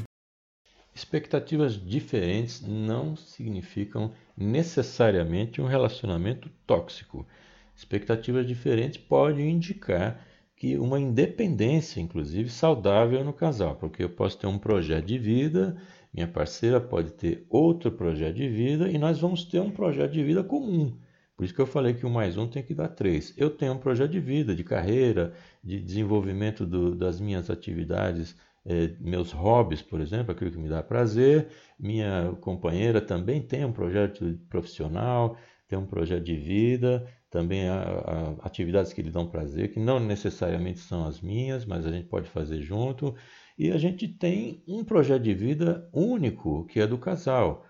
Expectativas 0.94 1.74
diferentes 1.74 2.60
não 2.60 3.16
significam 3.16 4.12
necessariamente 4.36 5.60
um 5.60 5.66
relacionamento 5.66 6.50
tóxico. 6.66 7.26
Expectativas 7.74 8.46
diferentes 8.46 8.98
podem 8.98 9.50
indicar 9.50 10.22
que 10.54 10.76
uma 10.76 11.00
independência, 11.00 12.00
inclusive, 12.00 12.50
saudável 12.50 13.24
no 13.24 13.32
casal, 13.32 13.76
porque 13.76 14.04
eu 14.04 14.10
posso 14.10 14.38
ter 14.38 14.46
um 14.46 14.58
projeto 14.58 15.06
de 15.06 15.18
vida, 15.18 15.76
minha 16.12 16.28
parceira 16.28 16.80
pode 16.80 17.12
ter 17.12 17.46
outro 17.48 17.90
projeto 17.90 18.36
de 18.36 18.48
vida 18.48 18.88
e 18.88 18.98
nós 18.98 19.18
vamos 19.18 19.44
ter 19.44 19.60
um 19.60 19.70
projeto 19.70 20.12
de 20.12 20.22
vida 20.22 20.44
comum. 20.44 20.96
Por 21.34 21.44
isso 21.44 21.54
que 21.54 21.60
eu 21.60 21.66
falei 21.66 21.94
que 21.94 22.06
o 22.06 22.10
mais 22.10 22.36
um 22.36 22.46
tem 22.46 22.62
que 22.62 22.74
dar 22.74 22.88
três. 22.88 23.34
Eu 23.36 23.50
tenho 23.50 23.72
um 23.72 23.78
projeto 23.78 24.10
de 24.10 24.20
vida, 24.20 24.54
de 24.54 24.62
carreira, 24.62 25.32
de 25.64 25.80
desenvolvimento 25.80 26.66
do, 26.66 26.94
das 26.94 27.18
minhas 27.18 27.48
atividades, 27.48 28.36
eh, 28.64 28.94
meus 29.00 29.32
hobbies, 29.32 29.82
por 29.82 30.00
exemplo, 30.00 30.32
aquilo 30.32 30.50
que 30.50 30.58
me 30.58 30.68
dá 30.68 30.82
prazer. 30.82 31.48
Minha 31.78 32.36
companheira 32.40 33.00
também 33.00 33.42
tem 33.42 33.64
um 33.64 33.72
projeto 33.72 34.38
profissional, 34.48 35.36
tem 35.68 35.78
um 35.78 35.86
projeto 35.86 36.24
de 36.24 36.36
vida, 36.36 37.06
também 37.30 37.68
há, 37.68 37.82
há, 37.82 38.46
atividades 38.46 38.92
que 38.92 39.02
lhe 39.02 39.10
dão 39.10 39.26
prazer, 39.26 39.72
que 39.72 39.80
não 39.80 39.98
necessariamente 39.98 40.80
são 40.80 41.06
as 41.06 41.20
minhas, 41.20 41.64
mas 41.64 41.86
a 41.86 41.90
gente 41.90 42.06
pode 42.08 42.28
fazer 42.28 42.60
junto. 42.60 43.14
E 43.58 43.70
a 43.70 43.78
gente 43.78 44.06
tem 44.06 44.62
um 44.68 44.84
projeto 44.84 45.22
de 45.22 45.34
vida 45.34 45.88
único, 45.92 46.66
que 46.66 46.80
é 46.80 46.86
do 46.86 46.98
casal. 46.98 47.66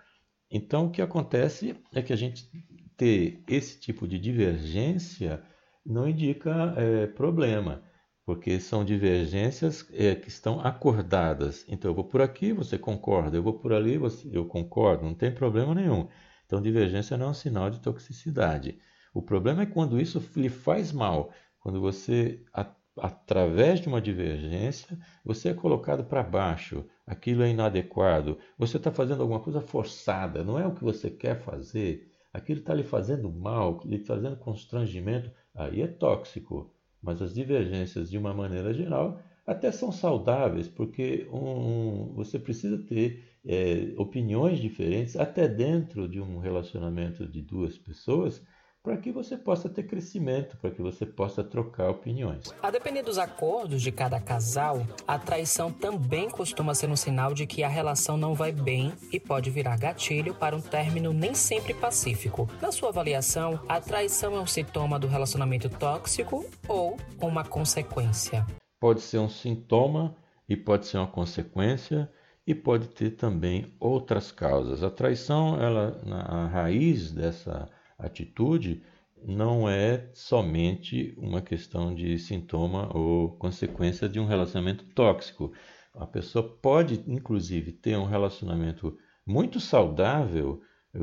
Então, 0.50 0.86
o 0.86 0.90
que 0.90 1.00
acontece 1.00 1.76
é 1.94 2.02
que 2.02 2.12
a 2.12 2.16
gente 2.16 2.48
ter 2.96 3.42
esse 3.48 3.80
tipo 3.80 4.06
de 4.06 4.18
divergência 4.18 5.42
não 5.84 6.08
indica 6.08 6.74
é, 6.76 7.06
problema, 7.06 7.82
porque 8.24 8.60
são 8.60 8.84
divergências 8.84 9.86
é, 9.92 10.14
que 10.14 10.28
estão 10.28 10.60
acordadas. 10.60 11.64
Então, 11.68 11.90
eu 11.90 11.94
vou 11.94 12.04
por 12.04 12.22
aqui, 12.22 12.52
você 12.52 12.78
concorda, 12.78 13.36
eu 13.36 13.42
vou 13.42 13.54
por 13.54 13.72
ali, 13.72 13.98
você, 13.98 14.28
eu 14.32 14.46
concordo, 14.46 15.04
não 15.04 15.14
tem 15.14 15.32
problema 15.32 15.74
nenhum. 15.74 16.08
Então, 16.46 16.62
divergência 16.62 17.16
não 17.16 17.26
é 17.26 17.30
um 17.30 17.34
sinal 17.34 17.70
de 17.70 17.80
toxicidade. 17.80 18.78
O 19.14 19.22
problema 19.22 19.62
é 19.62 19.66
quando 19.66 20.00
isso 20.00 20.22
lhe 20.36 20.48
faz 20.48 20.92
mal, 20.92 21.32
quando 21.60 21.80
você, 21.80 22.42
a, 22.54 22.66
através 22.98 23.80
de 23.80 23.88
uma 23.88 24.00
divergência, 24.00 24.98
você 25.24 25.50
é 25.50 25.54
colocado 25.54 26.04
para 26.04 26.22
baixo, 26.22 26.84
aquilo 27.06 27.42
é 27.42 27.50
inadequado, 27.50 28.38
você 28.58 28.76
está 28.76 28.90
fazendo 28.90 29.22
alguma 29.22 29.40
coisa 29.40 29.60
forçada, 29.60 30.44
não 30.44 30.58
é 30.58 30.66
o 30.66 30.74
que 30.74 30.84
você 30.84 31.10
quer 31.10 31.40
fazer, 31.40 32.10
aquilo 32.32 32.60
está 32.60 32.74
lhe 32.74 32.84
fazendo 32.84 33.30
mal, 33.30 33.80
lhe 33.84 33.98
fazendo 33.98 34.36
constrangimento, 34.36 35.30
aí 35.54 35.82
é 35.82 35.86
tóxico. 35.86 36.71
Mas 37.02 37.20
as 37.20 37.34
divergências, 37.34 38.10
de 38.10 38.16
uma 38.16 38.32
maneira 38.32 38.72
geral, 38.72 39.20
até 39.46 39.72
são 39.72 39.90
saudáveis, 39.90 40.68
porque 40.68 41.26
um, 41.32 42.12
você 42.14 42.38
precisa 42.38 42.78
ter 42.78 43.24
é, 43.44 43.92
opiniões 43.96 44.60
diferentes, 44.60 45.16
até 45.16 45.48
dentro 45.48 46.08
de 46.08 46.20
um 46.20 46.38
relacionamento 46.38 47.26
de 47.26 47.42
duas 47.42 47.76
pessoas, 47.76 48.40
para 48.82 48.96
que 48.96 49.12
você 49.12 49.36
possa 49.36 49.68
ter 49.68 49.84
crescimento, 49.84 50.56
para 50.56 50.70
que 50.70 50.82
você 50.82 51.06
possa 51.06 51.44
trocar 51.44 51.88
opiniões. 51.88 52.52
A 52.60 52.68
depender 52.68 53.02
dos 53.02 53.16
acordos 53.16 53.80
de 53.80 53.92
cada 53.92 54.20
casal, 54.20 54.84
a 55.06 55.16
traição 55.18 55.70
também 55.70 56.28
costuma 56.28 56.74
ser 56.74 56.90
um 56.90 56.96
sinal 56.96 57.32
de 57.32 57.46
que 57.46 57.62
a 57.62 57.68
relação 57.68 58.16
não 58.16 58.34
vai 58.34 58.50
bem 58.50 58.92
e 59.12 59.20
pode 59.20 59.50
virar 59.50 59.78
gatilho 59.78 60.34
para 60.34 60.56
um 60.56 60.60
término 60.60 61.12
nem 61.12 61.32
sempre 61.32 61.72
pacífico. 61.72 62.48
Na 62.60 62.72
sua 62.72 62.88
avaliação, 62.88 63.60
a 63.68 63.80
traição 63.80 64.34
é 64.34 64.40
um 64.40 64.46
sintoma 64.46 64.98
do 64.98 65.06
relacionamento 65.06 65.68
tóxico 65.68 66.44
ou 66.66 66.96
uma 67.20 67.44
consequência? 67.44 68.44
Pode 68.80 69.00
ser 69.00 69.18
um 69.18 69.28
sintoma 69.28 70.16
e 70.48 70.56
pode 70.56 70.86
ser 70.86 70.98
uma 70.98 71.06
consequência 71.06 72.10
e 72.44 72.52
pode 72.52 72.88
ter 72.88 73.10
também 73.10 73.72
outras 73.78 74.32
causas. 74.32 74.82
A 74.82 74.90
traição, 74.90 75.62
ela 75.62 76.00
na 76.04 76.48
raiz 76.48 77.12
dessa 77.12 77.68
atitude 78.04 78.82
não 79.24 79.68
é 79.68 80.10
somente 80.12 81.14
uma 81.16 81.40
questão 81.40 81.94
de 81.94 82.18
sintoma 82.18 82.90
ou 82.96 83.30
consequência 83.36 84.08
de 84.08 84.18
um 84.18 84.26
relacionamento 84.26 84.84
tóxico. 84.94 85.52
A 85.94 86.06
pessoa 86.06 86.42
pode, 86.42 87.04
inclusive, 87.06 87.72
ter 87.72 87.96
um 87.96 88.04
relacionamento 88.04 88.96
muito 89.24 89.60
saudável 89.60 90.60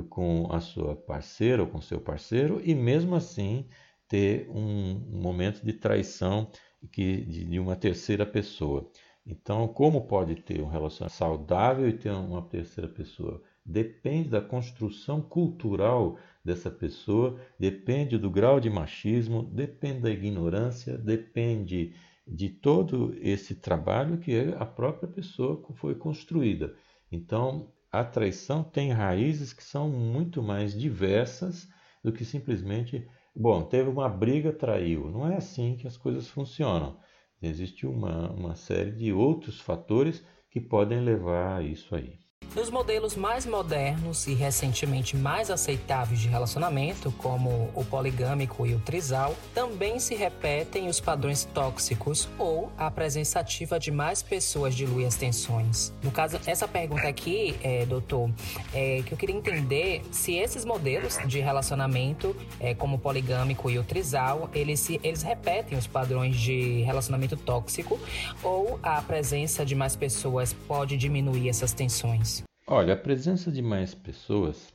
com 0.09 0.47
a 0.51 0.59
sua 0.59 0.95
parceira 0.95 1.63
ou 1.63 1.69
com 1.69 1.81
seu 1.81 1.99
parceiro 1.99 2.61
e 2.63 2.75
mesmo 2.75 3.15
assim 3.15 3.67
ter 4.07 4.49
um, 4.49 4.95
momento 5.21 5.63
de 5.63 5.73
traição 5.73 6.49
de 6.81 7.59
uma 7.59 7.75
terceira 7.75 8.25
pessoa. 8.25 8.89
Então, 9.25 9.67
como 9.67 10.07
pode 10.07 10.35
ter 10.35 10.61
um 10.61 10.67
relacionamento 10.67 11.15
saudável 11.15 11.87
e 11.87 11.93
ter 11.93 12.11
uma 12.11 12.41
terceira 12.41 12.89
pessoa? 12.89 13.41
Depende 13.71 14.29
da 14.29 14.41
construção 14.41 15.21
cultural 15.21 16.17
dessa 16.43 16.71
pessoa, 16.71 17.39
depende 17.59 18.17
do 18.17 18.27
grau 18.27 18.59
de 18.59 18.67
machismo, 18.67 19.43
depende 19.43 19.99
da 19.99 20.09
ignorância, 20.09 20.97
depende 20.97 21.93
de 22.25 22.49
todo 22.49 23.15
esse 23.21 23.53
trabalho 23.53 24.17
que 24.17 24.39
a 24.57 24.65
própria 24.65 25.07
pessoa 25.07 25.63
foi 25.75 25.93
construída. 25.93 26.75
Então, 27.11 27.71
a 27.91 28.03
traição 28.03 28.63
tem 28.63 28.91
raízes 28.91 29.53
que 29.53 29.63
são 29.63 29.87
muito 29.87 30.41
mais 30.41 30.73
diversas 30.73 31.67
do 32.03 32.11
que 32.11 32.25
simplesmente, 32.25 33.07
bom, 33.35 33.61
teve 33.61 33.87
uma 33.87 34.09
briga, 34.09 34.51
traiu. 34.51 35.11
Não 35.11 35.31
é 35.31 35.37
assim 35.37 35.77
que 35.77 35.85
as 35.85 35.95
coisas 35.95 36.27
funcionam. 36.27 36.99
Existe 37.39 37.85
uma, 37.85 38.31
uma 38.31 38.55
série 38.55 38.91
de 38.91 39.13
outros 39.13 39.61
fatores 39.61 40.25
que 40.49 40.59
podem 40.59 41.01
levar 41.01 41.57
a 41.57 41.61
isso 41.61 41.93
aí. 41.93 42.17
Nos 42.55 42.71
modelos 42.71 43.15
mais 43.15 43.45
modernos 43.45 44.25
e 44.25 44.33
recentemente 44.33 45.15
mais 45.15 45.51
aceitáveis 45.51 46.19
de 46.19 46.27
relacionamento, 46.27 47.11
como 47.11 47.69
o 47.75 47.85
poligâmico 47.85 48.65
e 48.65 48.73
o 48.73 48.79
trisal, 48.79 49.35
também 49.53 49.99
se 49.99 50.15
repetem 50.15 50.87
os 50.87 50.99
padrões 50.99 51.45
tóxicos 51.45 52.27
ou 52.39 52.71
a 52.75 52.89
presença 52.89 53.39
ativa 53.39 53.79
de 53.79 53.91
mais 53.91 54.23
pessoas 54.23 54.73
dilui 54.75 55.05
as 55.05 55.15
tensões. 55.15 55.93
No 56.01 56.09
caso, 56.09 56.39
essa 56.45 56.67
pergunta 56.67 57.07
aqui, 57.07 57.55
é, 57.61 57.85
doutor, 57.85 58.31
é 58.73 59.03
que 59.05 59.13
eu 59.13 59.17
queria 59.17 59.35
entender 59.35 60.01
se 60.11 60.33
esses 60.33 60.65
modelos 60.65 61.19
de 61.27 61.39
relacionamento, 61.39 62.35
é, 62.59 62.73
como 62.73 62.95
o 62.95 62.99
poligâmico 62.99 63.69
e 63.69 63.77
o 63.77 63.83
trisal, 63.83 64.49
eles, 64.55 64.79
se, 64.79 64.99
eles 65.03 65.21
repetem 65.21 65.77
os 65.77 65.85
padrões 65.85 66.35
de 66.35 66.81
relacionamento 66.81 67.37
tóxico 67.37 67.99
ou 68.41 68.79
a 68.81 68.99
presença 69.03 69.63
de 69.63 69.75
mais 69.75 69.95
pessoas 69.95 70.51
pode 70.67 70.97
diminuir 70.97 71.47
essas 71.47 71.73
tensões? 71.73 72.38
Olha, 72.71 72.93
a 72.93 72.97
presença 72.97 73.51
de 73.51 73.63
mais 73.63 73.95
pessoas 73.95 74.71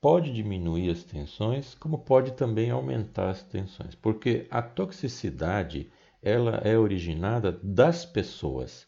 pode 0.00 0.32
diminuir 0.32 0.88
as 0.88 1.02
tensões, 1.02 1.74
como 1.74 1.98
pode 1.98 2.30
também 2.34 2.70
aumentar 2.70 3.28
as 3.28 3.42
tensões, 3.42 3.96
porque 3.96 4.46
a 4.48 4.62
toxicidade 4.62 5.90
ela 6.22 6.58
é 6.58 6.78
originada 6.78 7.58
das 7.60 8.04
pessoas. 8.04 8.86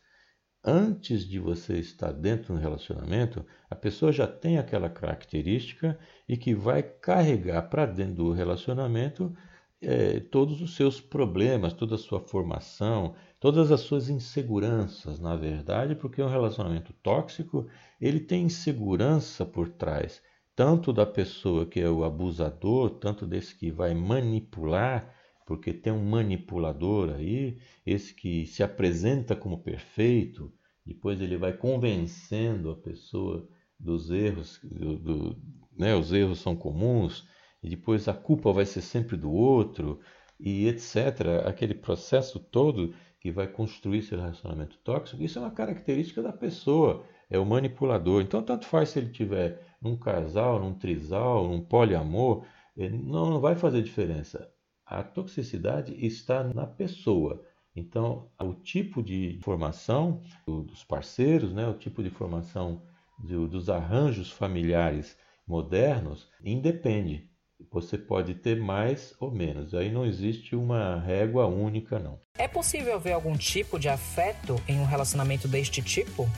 Antes 0.64 1.28
de 1.28 1.40
você 1.40 1.76
estar 1.80 2.12
dentro 2.12 2.54
do 2.54 2.60
relacionamento, 2.60 3.44
a 3.68 3.74
pessoa 3.74 4.12
já 4.12 4.28
tem 4.28 4.58
aquela 4.58 4.88
característica 4.88 5.98
e 6.28 6.36
que 6.36 6.54
vai 6.54 6.84
carregar 6.84 7.62
para 7.62 7.84
dentro 7.84 8.14
do 8.14 8.32
relacionamento 8.32 9.36
é, 9.82 10.20
todos 10.20 10.60
os 10.60 10.76
seus 10.76 11.00
problemas, 11.00 11.72
toda 11.72 11.96
a 11.96 11.98
sua 11.98 12.20
formação, 12.20 13.16
todas 13.44 13.70
as 13.70 13.80
suas 13.80 14.08
inseguranças, 14.08 15.20
na 15.20 15.36
verdade, 15.36 15.94
porque 15.94 16.22
um 16.22 16.30
relacionamento 16.30 16.94
tóxico 17.02 17.66
ele 18.00 18.18
tem 18.18 18.44
insegurança 18.44 19.44
por 19.44 19.68
trás 19.68 20.22
tanto 20.56 20.94
da 20.94 21.04
pessoa 21.04 21.66
que 21.66 21.78
é 21.78 21.90
o 21.90 22.04
abusador, 22.04 22.88
tanto 22.88 23.26
desse 23.26 23.54
que 23.54 23.70
vai 23.70 23.92
manipular, 23.92 25.14
porque 25.46 25.74
tem 25.74 25.92
um 25.92 26.08
manipulador 26.08 27.16
aí, 27.16 27.58
esse 27.84 28.14
que 28.14 28.46
se 28.46 28.62
apresenta 28.62 29.36
como 29.36 29.62
perfeito, 29.62 30.50
depois 30.86 31.20
ele 31.20 31.36
vai 31.36 31.52
convencendo 31.52 32.70
a 32.70 32.76
pessoa 32.76 33.46
dos 33.78 34.10
erros, 34.10 34.58
do, 34.62 34.96
do, 34.96 35.36
né, 35.76 35.94
os 35.94 36.14
erros 36.14 36.38
são 36.38 36.56
comuns, 36.56 37.28
e 37.62 37.68
depois 37.68 38.08
a 38.08 38.14
culpa 38.14 38.50
vai 38.54 38.64
ser 38.64 38.80
sempre 38.80 39.18
do 39.18 39.30
outro, 39.30 40.00
e 40.44 40.68
etc. 40.68 41.46
Aquele 41.46 41.72
processo 41.72 42.38
todo 42.38 42.94
que 43.18 43.32
vai 43.32 43.48
construir 43.48 44.00
esse 44.00 44.14
relacionamento 44.14 44.76
tóxico, 44.84 45.22
isso 45.22 45.38
é 45.38 45.42
uma 45.42 45.50
característica 45.50 46.20
da 46.22 46.32
pessoa, 46.32 47.02
é 47.30 47.38
o 47.38 47.46
manipulador. 47.46 48.20
Então, 48.20 48.42
tanto 48.42 48.66
faz 48.66 48.90
se 48.90 48.98
ele 48.98 49.08
tiver 49.08 49.58
num 49.80 49.96
casal, 49.96 50.60
num 50.60 50.74
trisal, 50.74 51.48
num 51.48 51.62
poliamor, 51.62 52.44
não, 52.76 53.30
não 53.30 53.40
vai 53.40 53.56
fazer 53.56 53.82
diferença. 53.82 54.52
A 54.84 55.02
toxicidade 55.02 55.94
está 56.04 56.44
na 56.44 56.66
pessoa. 56.66 57.42
Então, 57.74 58.28
o 58.38 58.52
tipo 58.52 59.02
de 59.02 59.38
formação 59.42 60.20
dos 60.46 60.84
parceiros, 60.84 61.54
né, 61.54 61.66
o 61.66 61.74
tipo 61.74 62.02
de 62.02 62.10
formação 62.10 62.82
dos 63.18 63.70
arranjos 63.70 64.30
familiares 64.30 65.16
modernos, 65.46 66.28
independe. 66.44 67.30
Você 67.70 67.96
pode 67.96 68.34
ter 68.34 68.60
mais 68.60 69.14
ou 69.20 69.30
menos. 69.30 69.74
Aí 69.74 69.90
não 69.90 70.04
existe 70.04 70.56
uma 70.56 71.00
régua 71.00 71.46
única, 71.46 71.98
não. 71.98 72.20
É 72.36 72.48
possível 72.48 72.98
ver 72.98 73.12
algum 73.12 73.36
tipo 73.36 73.78
de 73.78 73.88
afeto 73.88 74.56
em 74.68 74.78
um 74.78 74.84
relacionamento 74.84 75.46
deste 75.46 75.82
tipo? 75.82 76.28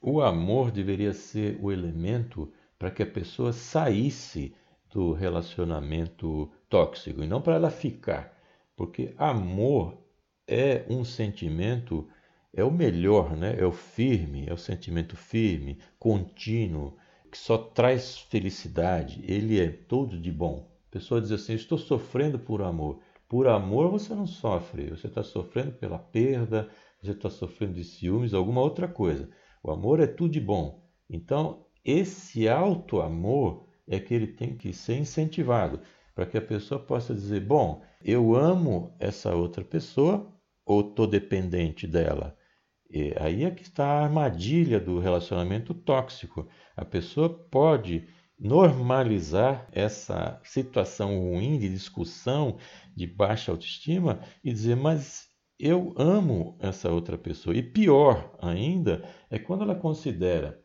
O 0.00 0.20
amor 0.20 0.70
deveria 0.70 1.12
ser 1.12 1.58
o 1.60 1.70
elemento 1.70 2.52
para 2.78 2.90
que 2.90 3.02
a 3.02 3.06
pessoa 3.06 3.52
saísse 3.52 4.52
do 4.90 5.12
relacionamento 5.12 6.50
tóxico 6.68 7.22
e 7.22 7.26
não 7.26 7.40
para 7.40 7.54
ela 7.54 7.70
ficar. 7.70 8.36
Porque 8.76 9.14
amor 9.16 9.96
é 10.46 10.84
um 10.88 11.04
sentimento, 11.04 12.08
é 12.52 12.64
o 12.64 12.70
melhor, 12.70 13.36
né? 13.36 13.54
é 13.58 13.64
o 13.64 13.72
firme, 13.72 14.46
é 14.48 14.52
o 14.52 14.58
sentimento 14.58 15.16
firme, 15.16 15.78
contínuo, 15.98 16.96
que 17.32 17.38
só 17.38 17.56
traz 17.56 18.18
felicidade, 18.18 19.24
ele 19.26 19.58
é 19.58 19.66
todo 19.66 20.20
de 20.20 20.30
bom. 20.30 20.70
A 20.88 20.92
pessoa 20.92 21.18
diz 21.18 21.32
assim: 21.32 21.54
Estou 21.54 21.78
sofrendo 21.78 22.38
por 22.38 22.60
amor. 22.60 23.00
Por 23.26 23.48
amor 23.48 23.90
você 23.90 24.14
não 24.14 24.26
sofre, 24.26 24.90
você 24.90 25.06
está 25.06 25.22
sofrendo 25.22 25.72
pela 25.72 25.98
perda, 25.98 26.68
você 27.00 27.12
está 27.12 27.30
sofrendo 27.30 27.72
de 27.72 27.84
ciúmes, 27.84 28.34
alguma 28.34 28.60
outra 28.60 28.86
coisa. 28.86 29.30
O 29.62 29.70
amor 29.70 29.98
é 29.98 30.06
tudo 30.06 30.32
de 30.32 30.40
bom. 30.40 30.84
Então, 31.08 31.64
esse 31.82 32.46
alto 32.46 33.00
amor 33.00 33.66
é 33.88 33.98
que 33.98 34.12
ele 34.12 34.26
tem 34.26 34.54
que 34.54 34.74
ser 34.74 34.98
incentivado 34.98 35.80
para 36.14 36.26
que 36.26 36.36
a 36.36 36.42
pessoa 36.42 36.78
possa 36.78 37.14
dizer: 37.14 37.40
bom, 37.40 37.82
eu 38.04 38.34
amo 38.36 38.94
essa 39.00 39.34
outra 39.34 39.64
pessoa 39.64 40.30
ou 40.66 40.82
estou 40.82 41.06
dependente 41.06 41.86
dela. 41.86 42.36
E 42.92 43.14
aí 43.18 43.44
é 43.44 43.50
que 43.50 43.62
está 43.62 43.86
a 43.86 44.04
armadilha 44.04 44.78
do 44.78 44.98
relacionamento 44.98 45.72
tóxico. 45.72 46.46
A 46.76 46.84
pessoa 46.84 47.30
pode 47.30 48.06
normalizar 48.38 49.66
essa 49.72 50.38
situação 50.44 51.18
ruim 51.18 51.58
de 51.58 51.70
discussão, 51.70 52.58
de 52.94 53.06
baixa 53.06 53.50
autoestima 53.50 54.20
e 54.44 54.52
dizer: 54.52 54.76
mas 54.76 55.30
eu 55.58 55.94
amo 55.96 56.58
essa 56.60 56.90
outra 56.90 57.16
pessoa. 57.16 57.56
E 57.56 57.62
pior 57.62 58.36
ainda 58.38 59.08
é 59.30 59.38
quando 59.38 59.62
ela 59.62 59.74
considera 59.74 60.60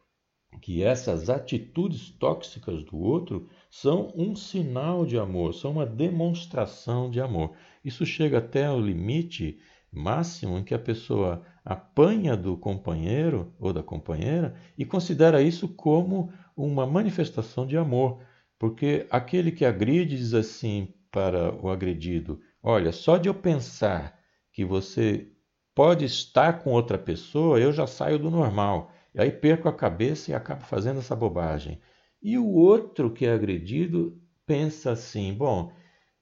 que 0.62 0.84
essas 0.84 1.30
atitudes 1.30 2.10
tóxicas 2.10 2.84
do 2.84 2.98
outro 2.98 3.48
são 3.70 4.12
um 4.16 4.36
sinal 4.36 5.06
de 5.06 5.18
amor, 5.18 5.54
são 5.54 5.72
uma 5.72 5.86
demonstração 5.86 7.10
de 7.10 7.22
amor. 7.22 7.56
Isso 7.86 8.06
chega 8.06 8.40
até 8.40 8.66
ao 8.66 8.82
limite 8.82 9.60
máximo 9.92 10.58
em 10.58 10.64
que 10.64 10.74
a 10.74 10.80
pessoa 10.80 11.46
apanha 11.68 12.38
do 12.38 12.56
companheiro 12.56 13.54
ou 13.60 13.74
da 13.74 13.84
companheira 13.84 14.56
e 14.78 14.86
considera 14.86 15.42
isso 15.42 15.68
como 15.68 16.32
uma 16.56 16.88
manifestação 16.88 17.68
de 17.68 17.76
amor, 17.76 18.22
porque 18.58 19.06
aquele 19.12 19.52
que 19.52 19.66
agride 19.66 20.16
diz 20.16 20.34
assim 20.34 20.94
para 21.12 21.54
o 21.62 21.70
agredido: 21.70 22.40
Olha, 22.64 22.94
só 22.94 23.18
de 23.18 23.28
eu 23.28 23.34
pensar 23.34 24.18
que 24.50 24.64
você 24.64 25.28
pode 25.76 26.06
estar 26.06 26.64
com 26.64 26.72
outra 26.72 26.98
pessoa, 26.98 27.60
eu 27.60 27.74
já 27.74 27.86
saio 27.86 28.18
do 28.18 28.32
normal. 28.32 28.92
E 29.14 29.20
aí 29.20 29.30
perco 29.30 29.68
a 29.68 29.74
cabeça 29.74 30.32
e 30.32 30.34
acabo 30.34 30.64
fazendo 30.64 31.00
essa 31.00 31.16
bobagem. 31.16 31.82
E 32.22 32.38
o 32.38 32.48
outro 32.48 33.12
que 33.12 33.26
é 33.26 33.34
agredido 33.34 34.18
pensa 34.46 34.92
assim: 34.92 35.34
bom, 35.34 35.72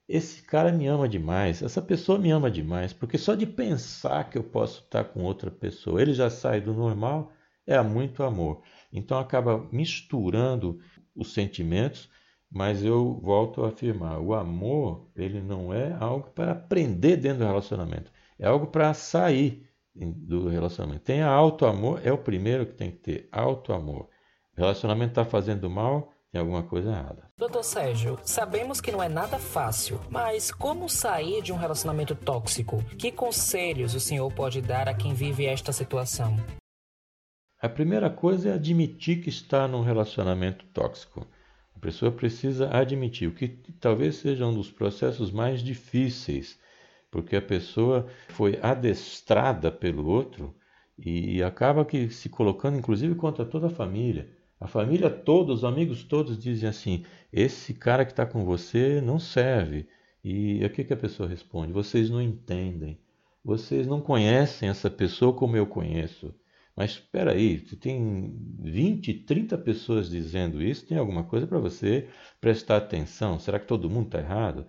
esse 0.08 0.42
cara 0.42 0.70
me 0.70 0.86
ama 0.86 1.08
demais, 1.08 1.62
essa 1.62 1.82
pessoa 1.82 2.18
me 2.18 2.30
ama 2.30 2.50
demais, 2.50 2.92
porque 2.92 3.18
só 3.18 3.34
de 3.34 3.46
pensar 3.46 4.30
que 4.30 4.38
eu 4.38 4.44
posso 4.44 4.82
estar 4.82 5.04
com 5.04 5.24
outra 5.24 5.50
pessoa, 5.50 6.00
ele 6.00 6.14
já 6.14 6.30
sai 6.30 6.60
do 6.60 6.72
normal, 6.72 7.32
é 7.66 7.80
muito 7.82 8.22
amor. 8.22 8.62
Então 8.92 9.18
acaba 9.18 9.66
misturando 9.72 10.78
os 11.14 11.34
sentimentos, 11.34 12.08
mas 12.50 12.84
eu 12.84 13.20
volto 13.20 13.64
a 13.64 13.68
afirmar: 13.68 14.20
o 14.20 14.32
amor 14.34 15.10
ele 15.16 15.40
não 15.40 15.74
é 15.74 15.96
algo 15.98 16.30
para 16.30 16.52
aprender 16.52 17.16
dentro 17.16 17.40
do 17.40 17.46
relacionamento, 17.46 18.12
é 18.38 18.46
algo 18.46 18.68
para 18.68 18.94
sair 18.94 19.68
do 19.94 20.48
relacionamento. 20.48 21.04
Tenha 21.04 21.26
alto 21.26 21.66
amor, 21.66 22.00
é 22.04 22.12
o 22.12 22.18
primeiro 22.18 22.66
que 22.66 22.74
tem 22.74 22.90
que 22.90 22.98
ter, 22.98 23.28
alto 23.32 23.72
amor. 23.72 24.08
O 24.56 24.60
relacionamento 24.60 25.10
está 25.10 25.24
fazendo 25.24 25.68
mal, 25.68 26.12
tem 26.36 26.40
alguma 26.40 26.62
coisa 26.62 26.90
errada. 26.90 27.30
Doutor 27.38 27.64
Sérgio, 27.64 28.18
sabemos 28.22 28.78
que 28.78 28.92
não 28.92 29.02
é 29.02 29.08
nada 29.08 29.38
fácil, 29.38 29.98
mas 30.10 30.50
como 30.50 30.86
sair 30.86 31.42
de 31.42 31.50
um 31.50 31.56
relacionamento 31.56 32.14
tóxico? 32.14 32.82
Que 32.98 33.10
conselhos 33.10 33.94
o 33.94 34.00
senhor 34.00 34.30
pode 34.32 34.60
dar 34.60 34.86
a 34.86 34.94
quem 34.94 35.14
vive 35.14 35.46
esta 35.46 35.72
situação? 35.72 36.36
A 37.58 37.68
primeira 37.70 38.10
coisa 38.10 38.50
é 38.50 38.52
admitir 38.52 39.22
que 39.22 39.30
está 39.30 39.66
num 39.66 39.80
relacionamento 39.80 40.66
tóxico. 40.66 41.26
A 41.74 41.78
pessoa 41.78 42.12
precisa 42.12 42.68
admitir, 42.70 43.28
o 43.28 43.34
que 43.34 43.48
talvez 43.80 44.16
seja 44.16 44.46
um 44.46 44.54
dos 44.54 44.70
processos 44.70 45.30
mais 45.30 45.62
difíceis 45.62 46.58
porque 47.10 47.34
a 47.34 47.40
pessoa 47.40 48.06
foi 48.28 48.58
adestrada 48.60 49.70
pelo 49.72 50.06
outro 50.06 50.54
e 50.98 51.42
acaba 51.42 51.84
que 51.84 52.10
se 52.10 52.28
colocando 52.28 52.76
inclusive 52.76 53.14
contra 53.14 53.44
toda 53.46 53.68
a 53.68 53.70
família. 53.70 54.35
A 54.58 54.66
família 54.66 55.10
toda, 55.10 55.52
os 55.52 55.64
amigos 55.64 56.02
todos 56.04 56.38
dizem 56.38 56.68
assim: 56.68 57.04
esse 57.32 57.74
cara 57.74 58.04
que 58.04 58.12
está 58.12 58.24
com 58.24 58.44
você 58.44 59.00
não 59.00 59.18
serve. 59.18 59.86
E 60.24 60.64
o 60.64 60.70
que, 60.70 60.84
que 60.84 60.92
a 60.92 60.96
pessoa 60.96 61.28
responde? 61.28 61.72
Vocês 61.72 62.10
não 62.10 62.20
entendem. 62.20 62.98
Vocês 63.44 63.86
não 63.86 64.00
conhecem 64.00 64.68
essa 64.68 64.90
pessoa 64.90 65.32
como 65.32 65.56
eu 65.56 65.66
conheço. 65.66 66.34
Mas 66.74 66.92
espera 66.92 67.32
aí, 67.32 67.60
se 67.60 67.76
tem 67.76 68.36
20, 68.60 69.14
30 69.24 69.56
pessoas 69.58 70.10
dizendo 70.10 70.62
isso, 70.62 70.86
tem 70.86 70.98
alguma 70.98 71.24
coisa 71.24 71.46
para 71.46 71.58
você 71.58 72.08
prestar 72.40 72.76
atenção. 72.78 73.38
Será 73.38 73.58
que 73.58 73.66
todo 73.66 73.88
mundo 73.88 74.06
está 74.06 74.18
errado? 74.18 74.66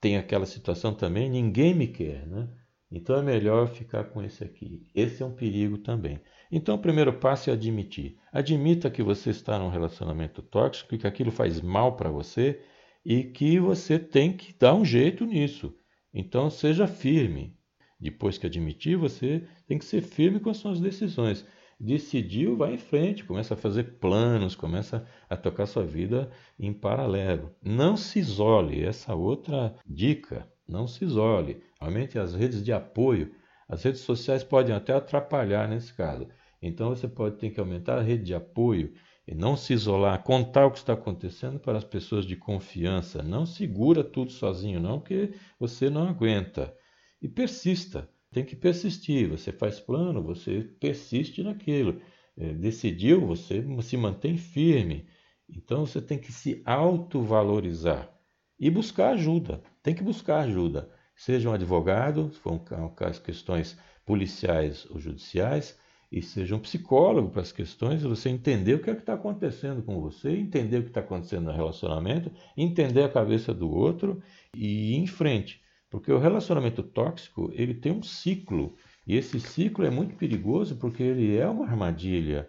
Tem 0.00 0.16
aquela 0.16 0.46
situação 0.46 0.94
também, 0.94 1.28
ninguém 1.28 1.74
me 1.74 1.88
quer, 1.88 2.26
né? 2.26 2.48
Então 2.90 3.16
é 3.16 3.22
melhor 3.22 3.68
ficar 3.68 4.04
com 4.04 4.22
esse 4.22 4.42
aqui. 4.42 4.86
Esse 4.94 5.22
é 5.22 5.26
um 5.26 5.34
perigo 5.34 5.78
também. 5.78 6.20
Então 6.50 6.74
o 6.74 6.80
primeiro 6.80 7.12
passo 7.12 7.50
é 7.50 7.52
admitir. 7.52 8.16
Admita 8.32 8.90
que 8.90 9.02
você 9.02 9.30
está 9.30 9.58
num 9.58 9.68
relacionamento 9.68 10.42
tóxico 10.42 10.94
e 10.94 10.98
que 10.98 11.06
aquilo 11.06 11.30
faz 11.30 11.60
mal 11.60 11.96
para 11.96 12.10
você 12.10 12.60
e 13.04 13.24
que 13.24 13.58
você 13.60 13.98
tem 13.98 14.32
que 14.32 14.52
dar 14.58 14.74
um 14.74 14.84
jeito 14.84 15.24
nisso. 15.24 15.74
Então 16.12 16.50
seja 16.50 16.86
firme. 16.86 17.56
Depois 18.00 18.38
que 18.38 18.46
admitir, 18.46 18.96
você 18.96 19.44
tem 19.66 19.78
que 19.78 19.84
ser 19.84 20.00
firme 20.00 20.40
com 20.40 20.50
as 20.50 20.56
suas 20.56 20.80
decisões. 20.80 21.46
Decidiu, 21.78 22.56
vai 22.56 22.74
em 22.74 22.78
frente, 22.78 23.24
começa 23.24 23.54
a 23.54 23.56
fazer 23.56 23.98
planos, 23.98 24.54
começa 24.54 25.06
a 25.28 25.36
tocar 25.36 25.66
sua 25.66 25.84
vida 25.84 26.30
em 26.58 26.72
paralelo. 26.72 27.54
Não 27.62 27.96
se 27.96 28.18
isole, 28.18 28.84
essa 28.84 29.14
outra 29.14 29.74
dica, 29.86 30.46
não 30.68 30.86
se 30.86 31.04
isole. 31.04 31.62
Aumente 31.78 32.18
as 32.18 32.34
redes 32.34 32.62
de 32.62 32.72
apoio. 32.72 33.32
As 33.68 33.82
redes 33.82 34.00
sociais 34.00 34.42
podem 34.42 34.74
até 34.74 34.92
atrapalhar 34.92 35.68
nesse 35.68 35.94
caso. 35.94 36.26
Então 36.62 36.90
você 36.90 37.08
pode 37.08 37.36
ter 37.36 37.50
que 37.50 37.60
aumentar 37.60 37.98
a 37.98 38.02
rede 38.02 38.24
de 38.24 38.34
apoio 38.34 38.92
e 39.26 39.34
não 39.34 39.56
se 39.56 39.72
isolar, 39.72 40.22
contar 40.22 40.66
o 40.66 40.70
que 40.70 40.78
está 40.78 40.92
acontecendo 40.92 41.58
para 41.58 41.78
as 41.78 41.84
pessoas 41.84 42.26
de 42.26 42.36
confiança. 42.36 43.22
Não 43.22 43.46
segura 43.46 44.02
tudo 44.02 44.32
sozinho, 44.32 44.80
não, 44.80 44.98
porque 44.98 45.32
você 45.58 45.88
não 45.88 46.08
aguenta. 46.08 46.74
E 47.22 47.28
persista, 47.28 48.08
tem 48.32 48.44
que 48.44 48.56
persistir. 48.56 49.28
Você 49.28 49.52
faz 49.52 49.80
plano, 49.80 50.22
você 50.22 50.62
persiste 50.80 51.42
naquilo. 51.42 52.00
É, 52.36 52.52
decidiu, 52.54 53.26
você 53.26 53.64
se 53.82 53.96
mantém 53.96 54.36
firme. 54.36 55.06
Então 55.48 55.84
você 55.84 56.00
tem 56.00 56.18
que 56.18 56.32
se 56.32 56.62
autovalorizar 56.64 58.10
e 58.58 58.70
buscar 58.70 59.14
ajuda. 59.14 59.62
Tem 59.82 59.94
que 59.94 60.02
buscar 60.02 60.40
ajuda. 60.40 60.90
Seja 61.16 61.48
um 61.48 61.52
advogado, 61.52 62.32
se 62.32 62.38
for 62.38 62.52
um, 62.52 63.22
questões 63.22 63.78
policiais 64.06 64.86
ou 64.90 64.98
judiciais, 64.98 65.78
e 66.10 66.20
seja 66.20 66.56
um 66.56 66.60
psicólogo 66.60 67.30
para 67.30 67.42
as 67.42 67.52
questões, 67.52 68.02
você 68.02 68.28
entender 68.28 68.74
o 68.74 68.82
que 68.82 68.90
é 68.90 68.94
que 68.94 69.00
está 69.00 69.14
acontecendo 69.14 69.80
com 69.82 70.00
você, 70.00 70.30
entender 70.30 70.78
o 70.78 70.82
que 70.82 70.88
está 70.88 71.00
acontecendo 71.00 71.44
no 71.44 71.52
relacionamento, 71.52 72.32
entender 72.56 73.04
a 73.04 73.08
cabeça 73.08 73.54
do 73.54 73.70
outro 73.70 74.20
e 74.54 74.94
ir 74.94 74.96
em 74.96 75.06
frente. 75.06 75.62
Porque 75.88 76.10
o 76.10 76.18
relacionamento 76.18 76.82
tóxico, 76.82 77.50
ele 77.52 77.74
tem 77.74 77.92
um 77.92 78.02
ciclo, 78.02 78.74
e 79.06 79.16
esse 79.16 79.38
ciclo 79.38 79.84
é 79.84 79.90
muito 79.90 80.16
perigoso 80.16 80.76
porque 80.76 81.02
ele 81.02 81.36
é 81.36 81.48
uma 81.48 81.66
armadilha. 81.66 82.48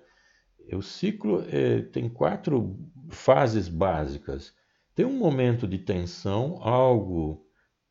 O 0.73 0.81
ciclo 0.81 1.43
é, 1.49 1.81
tem 1.81 2.09
quatro 2.09 2.77
fases 3.09 3.67
básicas. 3.67 4.53
Tem 4.95 5.05
um 5.05 5.17
momento 5.17 5.67
de 5.67 5.77
tensão, 5.77 6.57
algo 6.61 7.45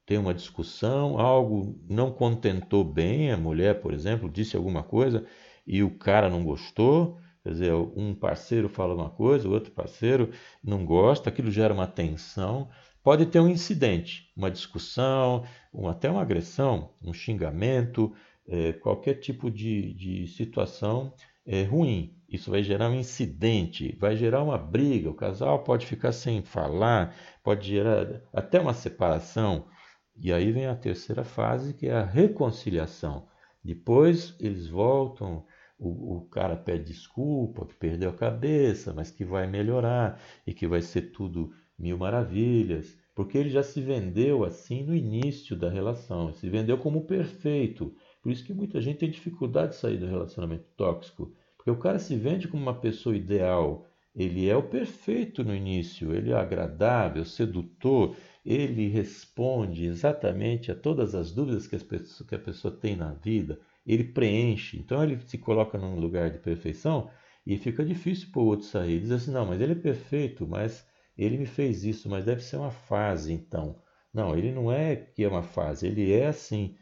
tem 0.06 0.18
uma 0.18 0.34
discussão, 0.34 1.20
algo 1.20 1.78
não 1.88 2.10
contentou 2.10 2.82
bem 2.82 3.30
a 3.30 3.36
mulher, 3.36 3.80
por 3.80 3.94
exemplo, 3.94 4.28
disse 4.28 4.56
alguma 4.56 4.82
coisa, 4.82 5.24
e 5.72 5.84
o 5.84 5.90
cara 5.90 6.28
não 6.28 6.42
gostou, 6.42 7.16
quer 7.44 7.50
dizer, 7.50 7.72
um 7.72 8.12
parceiro 8.12 8.68
fala 8.68 8.92
uma 8.92 9.08
coisa, 9.08 9.48
o 9.48 9.52
outro 9.52 9.70
parceiro 9.70 10.32
não 10.64 10.84
gosta, 10.84 11.30
aquilo 11.30 11.48
gera 11.48 11.72
uma 11.72 11.86
tensão. 11.86 12.68
Pode 13.04 13.26
ter 13.26 13.38
um 13.38 13.48
incidente, 13.48 14.32
uma 14.36 14.50
discussão, 14.50 15.44
um, 15.72 15.86
até 15.86 16.10
uma 16.10 16.22
agressão, 16.22 16.90
um 17.00 17.12
xingamento, 17.12 18.12
é, 18.48 18.72
qualquer 18.72 19.14
tipo 19.14 19.48
de, 19.48 19.94
de 19.94 20.26
situação 20.26 21.14
é, 21.46 21.62
ruim. 21.62 22.16
Isso 22.28 22.50
vai 22.50 22.64
gerar 22.64 22.90
um 22.90 22.94
incidente, 22.96 23.96
vai 24.00 24.16
gerar 24.16 24.42
uma 24.42 24.58
briga, 24.58 25.08
o 25.08 25.14
casal 25.14 25.62
pode 25.62 25.86
ficar 25.86 26.10
sem 26.10 26.42
falar, 26.42 27.14
pode 27.44 27.68
gerar 27.68 28.20
até 28.32 28.58
uma 28.58 28.74
separação. 28.74 29.68
E 30.16 30.32
aí 30.32 30.50
vem 30.50 30.66
a 30.66 30.74
terceira 30.74 31.22
fase, 31.22 31.74
que 31.74 31.86
é 31.86 31.92
a 31.92 32.04
reconciliação. 32.04 33.28
Depois 33.62 34.34
eles 34.40 34.68
voltam, 34.68 35.44
o, 35.80 36.16
o, 36.16 36.20
cara 36.26 36.54
pede 36.54 36.84
desculpa, 36.84 37.64
que 37.64 37.74
perdeu 37.74 38.10
a 38.10 38.14
cabeça, 38.14 38.92
mas 38.92 39.10
que 39.10 39.24
vai 39.24 39.46
melhorar 39.46 40.20
e 40.46 40.52
que 40.52 40.66
vai 40.66 40.82
ser 40.82 41.10
tudo 41.10 41.52
mil 41.78 41.96
maravilhas, 41.96 42.98
porque 43.14 43.38
ele 43.38 43.48
já 43.48 43.62
se 43.62 43.80
vendeu 43.80 44.44
assim 44.44 44.84
no 44.84 44.94
início 44.94 45.56
da 45.56 45.70
relação, 45.70 46.32
se 46.34 46.48
vendeu 46.50 46.76
como 46.76 47.06
perfeito. 47.06 47.94
Por 48.22 48.30
isso 48.30 48.44
que 48.44 48.52
muita 48.52 48.80
gente 48.80 48.98
tem 48.98 49.10
dificuldade 49.10 49.72
de 49.72 49.78
sair 49.78 49.96
do 49.96 50.06
relacionamento 50.06 50.66
tóxico, 50.76 51.32
porque 51.56 51.70
o 51.70 51.78
cara 51.78 51.98
se 51.98 52.14
vende 52.14 52.46
como 52.46 52.62
uma 52.62 52.78
pessoa 52.78 53.16
ideal. 53.16 53.86
Ele 54.14 54.48
é 54.48 54.56
o 54.56 54.62
perfeito 54.62 55.42
no 55.42 55.54
início, 55.54 56.14
ele 56.14 56.32
é 56.32 56.34
agradável, 56.34 57.24
sedutor, 57.24 58.16
ele 58.44 58.88
responde 58.88 59.84
exatamente 59.86 60.70
a 60.70 60.74
todas 60.74 61.14
as 61.14 61.32
dúvidas 61.32 61.66
que, 61.66 61.78
pessoas, 61.78 62.28
que 62.28 62.34
a 62.34 62.38
pessoa 62.38 62.74
tem 62.74 62.96
na 62.96 63.12
vida, 63.14 63.58
ele 63.92 64.04
preenche. 64.04 64.78
Então 64.78 65.02
ele 65.02 65.18
se 65.26 65.38
coloca 65.38 65.78
num 65.78 65.98
lugar 65.98 66.30
de 66.30 66.38
perfeição 66.38 67.10
e 67.46 67.56
fica 67.56 67.84
difícil 67.84 68.28
para 68.32 68.42
o 68.42 68.46
outro 68.46 68.66
sair. 68.66 69.00
Diz 69.00 69.10
assim: 69.10 69.30
não, 69.30 69.46
mas 69.46 69.60
ele 69.60 69.72
é 69.72 69.76
perfeito, 69.76 70.46
mas 70.46 70.86
ele 71.16 71.36
me 71.38 71.46
fez 71.46 71.84
isso, 71.84 72.08
mas 72.08 72.24
deve 72.24 72.42
ser 72.42 72.56
uma 72.56 72.70
fase 72.70 73.32
então. 73.32 73.76
Não, 74.12 74.36
ele 74.36 74.52
não 74.52 74.72
é 74.72 74.96
que 74.96 75.24
é 75.24 75.28
uma 75.28 75.42
fase, 75.42 75.86
ele 75.86 76.12
é 76.12 76.26
assim. 76.26 76.76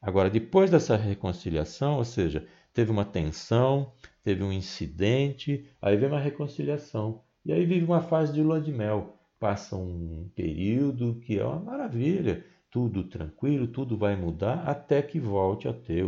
Agora, 0.00 0.30
depois 0.30 0.70
dessa 0.70 0.96
reconciliação, 0.96 1.96
ou 1.98 2.04
seja, 2.04 2.46
teve 2.72 2.90
uma 2.90 3.04
tensão, 3.04 3.92
teve 4.22 4.42
um 4.42 4.52
incidente, 4.52 5.66
aí 5.80 5.96
vem 5.96 6.08
uma 6.08 6.20
reconciliação. 6.20 7.22
E 7.44 7.52
aí 7.52 7.66
vive 7.66 7.84
uma 7.84 8.02
fase 8.02 8.32
de 8.32 8.42
lua 8.42 8.60
de 8.60 8.72
mel 8.72 9.20
passa 9.40 9.74
um 9.74 10.30
período 10.36 11.18
que 11.24 11.38
é 11.38 11.44
uma 11.44 11.58
maravilha, 11.58 12.44
tudo 12.70 13.02
tranquilo, 13.04 13.66
tudo 13.66 13.96
vai 13.96 14.14
mudar 14.14 14.68
até 14.68 15.00
que 15.00 15.18
volte 15.18 15.66
a 15.66 15.72
ter 15.72 16.04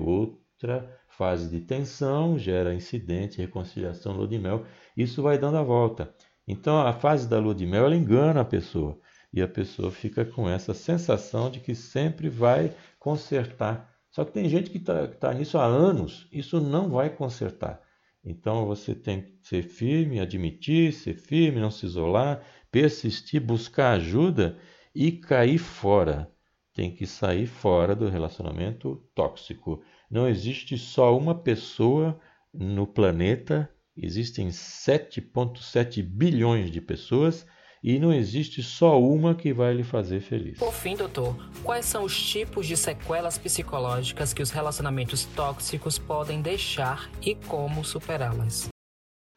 outra 0.63 0.89
fase 1.09 1.49
de 1.49 1.61
tensão, 1.61 2.39
gera 2.39 2.75
incidente, 2.75 3.39
reconciliação, 3.39 4.13
lua 4.13 4.29
de 4.29 4.39
mel, 4.39 4.65
isso 4.97 5.23
vai 5.23 5.37
dando 5.37 5.57
a 5.57 5.63
volta. 5.63 6.15
Então 6.47 6.81
a 6.81 6.93
fase 6.93 7.29
da 7.29 7.39
lua 7.39 7.55
de 7.55 7.67
mel 7.67 7.85
ela 7.87 7.97
engana 7.97 8.41
a 8.41 8.45
pessoa 8.45 8.99
e 9.33 9.43
a 9.43 9.49
pessoa 9.49 9.91
fica 9.91 10.25
com 10.25 10.49
essa 10.49 10.73
sensação 10.73 11.51
de 11.51 11.61
que 11.61 11.75
sempre 11.75 12.29
vai 12.29 12.75
consertar. 12.99 13.91
Só 14.11 14.25
que 14.25 14.33
tem 14.33 14.49
gente 14.49 14.71
que 14.71 14.79
está 14.79 15.09
tá 15.09 15.35
nisso 15.35 15.59
há 15.59 15.65
anos, 15.65 16.29
isso 16.31 16.61
não 16.61 16.91
vai 16.91 17.11
consertar. 17.11 17.81
Então 18.25 18.67
você 18.67 18.95
tem 18.95 19.23
que 19.23 19.39
ser 19.43 19.63
firme, 19.63 20.21
admitir, 20.21 20.93
ser 20.93 21.15
firme, 21.15 21.61
não 21.61 21.71
se 21.71 21.87
isolar, 21.87 22.45
persistir, 22.71 23.41
buscar 23.41 23.95
ajuda 23.95 24.57
e 24.95 25.11
cair 25.11 25.59
fora. 25.59 26.31
Tem 26.75 26.95
que 26.95 27.07
sair 27.07 27.47
fora 27.47 27.95
do 27.95 28.09
relacionamento 28.09 29.03
tóxico. 29.15 29.83
Não 30.13 30.29
existe 30.29 30.77
só 30.77 31.17
uma 31.17 31.35
pessoa 31.35 32.21
no 32.53 32.87
planeta, 32.87 33.67
existem 33.97 34.49
7,7 34.49 36.03
bilhões 36.03 36.71
de 36.71 36.83
pessoas 36.83 37.47
e 37.83 37.99
não 37.99 38.13
existe 38.13 38.63
só 38.63 39.01
uma 39.01 39.35
que 39.35 39.55
vai 39.55 39.73
lhe 39.73 39.83
fazer 39.83 40.21
feliz. 40.21 40.59
Por 40.59 40.75
fim, 40.75 40.95
doutor, 40.95 41.35
quais 41.65 41.87
são 41.87 42.05
os 42.05 42.15
tipos 42.15 42.67
de 42.67 42.77
sequelas 42.77 43.39
psicológicas 43.39 44.35
que 44.35 44.43
os 44.43 44.51
relacionamentos 44.51 45.25
tóxicos 45.25 45.99
podem 45.99 46.43
deixar 46.43 47.11
e 47.23 47.35
como 47.35 47.83
superá-las? 47.83 48.69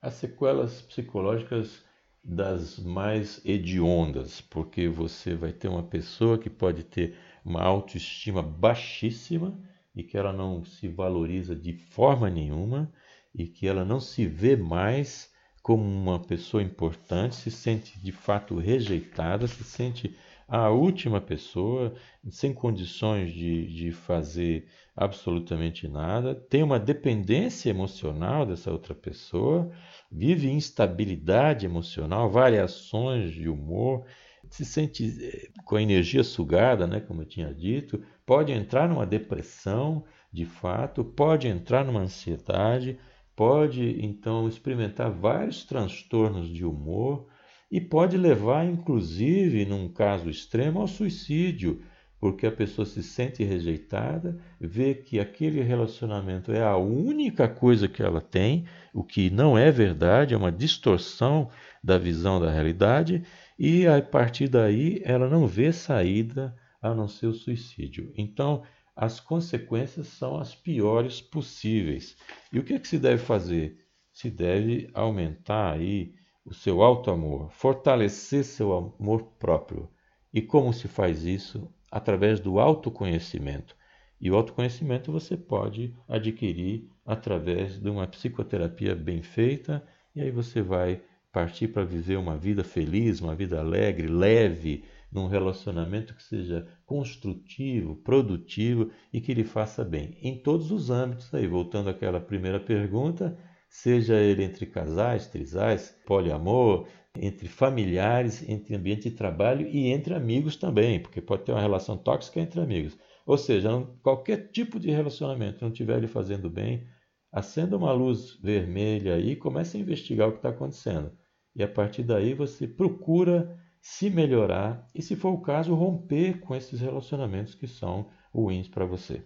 As 0.01 0.15
sequelas 0.15 0.81
psicológicas 0.81 1.85
das 2.21 2.77
mais 2.79 3.39
hediondas, 3.45 4.41
porque 4.41 4.89
você 4.89 5.35
vai 5.35 5.53
ter 5.53 5.69
uma 5.69 5.83
pessoa 5.83 6.37
que 6.37 6.49
pode 6.49 6.83
ter 6.83 7.15
uma 7.45 7.61
autoestima 7.63 8.43
baixíssima 8.43 9.57
e 9.95 10.03
que 10.03 10.17
ela 10.17 10.33
não 10.33 10.63
se 10.63 10.87
valoriza 10.87 11.55
de 11.55 11.73
forma 11.73 12.29
nenhuma 12.29 12.91
e 13.33 13.47
que 13.47 13.67
ela 13.67 13.85
não 13.85 13.99
se 13.99 14.25
vê 14.25 14.55
mais 14.55 15.31
como 15.61 15.83
uma 15.83 16.19
pessoa 16.19 16.61
importante, 16.61 17.35
se 17.35 17.49
sente 17.49 17.99
de 17.99 18.11
fato 18.11 18.57
rejeitada, 18.57 19.47
se 19.47 19.63
sente 19.63 20.15
a 20.47 20.69
última 20.69 21.19
pessoa, 21.19 21.95
sem 22.29 22.53
condições 22.53 23.33
de, 23.33 23.65
de 23.73 23.91
fazer 23.91 24.67
absolutamente 24.95 25.87
nada, 25.87 26.35
tem 26.35 26.61
uma 26.61 26.79
dependência 26.79 27.69
emocional 27.69 28.45
dessa 28.45 28.71
outra 28.71 28.93
pessoa 28.93 29.71
vive 30.11 30.49
instabilidade 30.49 31.65
emocional, 31.65 32.29
variações 32.29 33.33
de 33.33 33.49
humor, 33.49 34.05
se 34.49 34.63
sente 34.63 35.17
eh, 35.19 35.49
com 35.75 35.79
a 35.79 35.81
energia 35.81 36.23
sugada, 36.23 36.87
né, 36.87 37.01
como 37.01 37.21
eu 37.21 37.25
tinha 37.25 37.53
dito, 37.53 38.01
pode 38.25 38.49
entrar 38.53 38.87
numa 38.87 39.05
depressão, 39.05 40.05
de 40.31 40.45
fato, 40.45 41.03
pode 41.03 41.49
entrar 41.49 41.83
numa 41.83 41.99
ansiedade, 41.99 42.97
pode 43.35 43.99
então 44.01 44.47
experimentar 44.47 45.11
vários 45.11 45.65
transtornos 45.65 46.47
de 46.47 46.63
humor 46.63 47.27
e 47.69 47.81
pode 47.81 48.15
levar, 48.15 48.65
inclusive, 48.65 49.65
num 49.65 49.89
caso 49.89 50.29
extremo, 50.29 50.79
ao 50.79 50.87
suicídio 50.87 51.81
porque 52.25 52.47
a 52.47 52.51
pessoa 52.51 52.85
se 52.85 53.03
sente 53.03 53.43
rejeitada, 53.43 54.39
vê 54.59 54.95
que 54.95 55.19
aquele 55.19 55.61
relacionamento 55.61 56.51
é 56.51 56.63
a 56.63 56.75
única 56.75 57.47
coisa 57.47 57.87
que 57.87 58.01
ela 58.01 58.19
tem, 58.19 58.65
o 58.93 59.03
que 59.03 59.29
não 59.29 59.55
é 59.55 59.69
verdade, 59.69 60.33
é 60.33 60.37
uma 60.37 60.51
distorção 60.51 61.49
da 61.83 61.99
visão 61.99 62.39
da 62.39 62.49
realidade, 62.49 63.23
e 63.57 63.87
a 63.87 64.01
partir 64.01 64.47
daí 64.47 65.01
ela 65.03 65.29
não 65.29 65.47
vê 65.47 65.71
saída 65.71 66.55
a 66.81 66.93
não 66.93 67.07
ser 67.07 67.27
o 67.27 67.33
suicídio. 67.33 68.11
Então, 68.15 68.63
as 68.95 69.19
consequências 69.19 70.07
são 70.07 70.37
as 70.37 70.55
piores 70.55 71.19
possíveis. 71.21 72.15
E 72.51 72.59
o 72.59 72.63
que, 72.63 72.73
é 72.73 72.79
que 72.79 72.87
se 72.87 72.97
deve 72.97 73.21
fazer? 73.23 73.77
Se 74.13 74.29
deve 74.29 74.89
aumentar 74.93 75.73
aí 75.73 76.13
o 76.45 76.53
seu 76.53 76.81
alto 76.81 77.09
amor, 77.09 77.51
fortalecer 77.51 78.43
seu 78.43 78.71
amor 78.71 79.23
próprio. 79.39 79.89
E 80.33 80.41
como 80.41 80.71
se 80.71 80.87
faz 80.87 81.25
isso? 81.25 81.67
Através 81.91 82.39
do 82.39 82.59
autoconhecimento. 82.59 83.75
E 84.21 84.31
o 84.31 84.35
autoconhecimento 84.35 85.11
você 85.11 85.35
pode 85.35 85.93
adquirir 86.07 86.89
através 87.05 87.79
de 87.79 87.89
uma 87.89 88.07
psicoterapia 88.07 88.95
bem 88.95 89.21
feita, 89.21 89.85
e 90.15 90.21
aí 90.21 90.31
você 90.31 90.61
vai 90.61 91.01
partir 91.35 91.67
para 91.67 91.83
viver 91.83 92.17
uma 92.17 92.37
vida 92.37 92.63
feliz, 92.63 93.19
uma 93.19 93.35
vida 93.35 93.59
alegre, 93.59 94.07
leve, 94.07 94.85
num 95.11 95.27
relacionamento 95.27 96.15
que 96.15 96.23
seja 96.23 96.65
construtivo, 96.85 97.97
produtivo 97.97 98.89
e 99.11 99.19
que 99.19 99.33
lhe 99.33 99.43
faça 99.43 99.83
bem. 99.83 100.17
Em 100.21 100.41
todos 100.41 100.71
os 100.71 100.89
âmbitos 100.89 101.33
aí, 101.33 101.45
voltando 101.45 101.89
àquela 101.89 102.21
primeira 102.21 102.57
pergunta, 102.57 103.37
seja 103.67 104.15
ele 104.15 104.45
entre 104.45 104.65
casais, 104.65 105.27
trisais, 105.27 105.93
poliamor, 106.05 106.87
entre 107.19 107.49
familiares, 107.49 108.47
entre 108.47 108.73
ambiente 108.73 109.09
de 109.09 109.15
trabalho 109.17 109.67
e 109.67 109.87
entre 109.89 110.13
amigos 110.13 110.55
também, 110.55 111.01
porque 111.01 111.19
pode 111.21 111.43
ter 111.43 111.51
uma 111.51 111.59
relação 111.59 111.97
tóxica 111.97 112.39
entre 112.39 112.61
amigos. 112.61 112.97
Ou 113.25 113.37
seja, 113.37 113.69
qualquer 114.01 114.51
tipo 114.53 114.79
de 114.79 114.89
relacionamento 114.89 115.57
não 115.61 115.69
estiver 115.69 115.99
lhe 115.99 116.07
fazendo 116.07 116.49
bem, 116.49 116.87
acenda 117.29 117.75
uma 117.75 117.91
luz 117.91 118.39
vermelha 118.41 119.15
aí 119.15 119.31
e 119.31 119.35
comece 119.35 119.75
a 119.75 119.81
investigar 119.81 120.29
o 120.29 120.31
que 120.31 120.37
está 120.37 120.47
acontecendo. 120.47 121.11
E 121.55 121.63
a 121.63 121.67
partir 121.67 122.03
daí 122.03 122.33
você 122.33 122.67
procura 122.67 123.57
se 123.81 124.09
melhorar 124.09 124.89
e, 124.93 125.01
se 125.01 125.15
for 125.15 125.29
o 125.29 125.41
caso, 125.41 125.73
romper 125.73 126.39
com 126.39 126.55
esses 126.55 126.81
relacionamentos 126.81 127.55
que 127.55 127.67
são 127.67 128.09
ruins 128.33 128.67
para 128.67 128.85
você. 128.85 129.25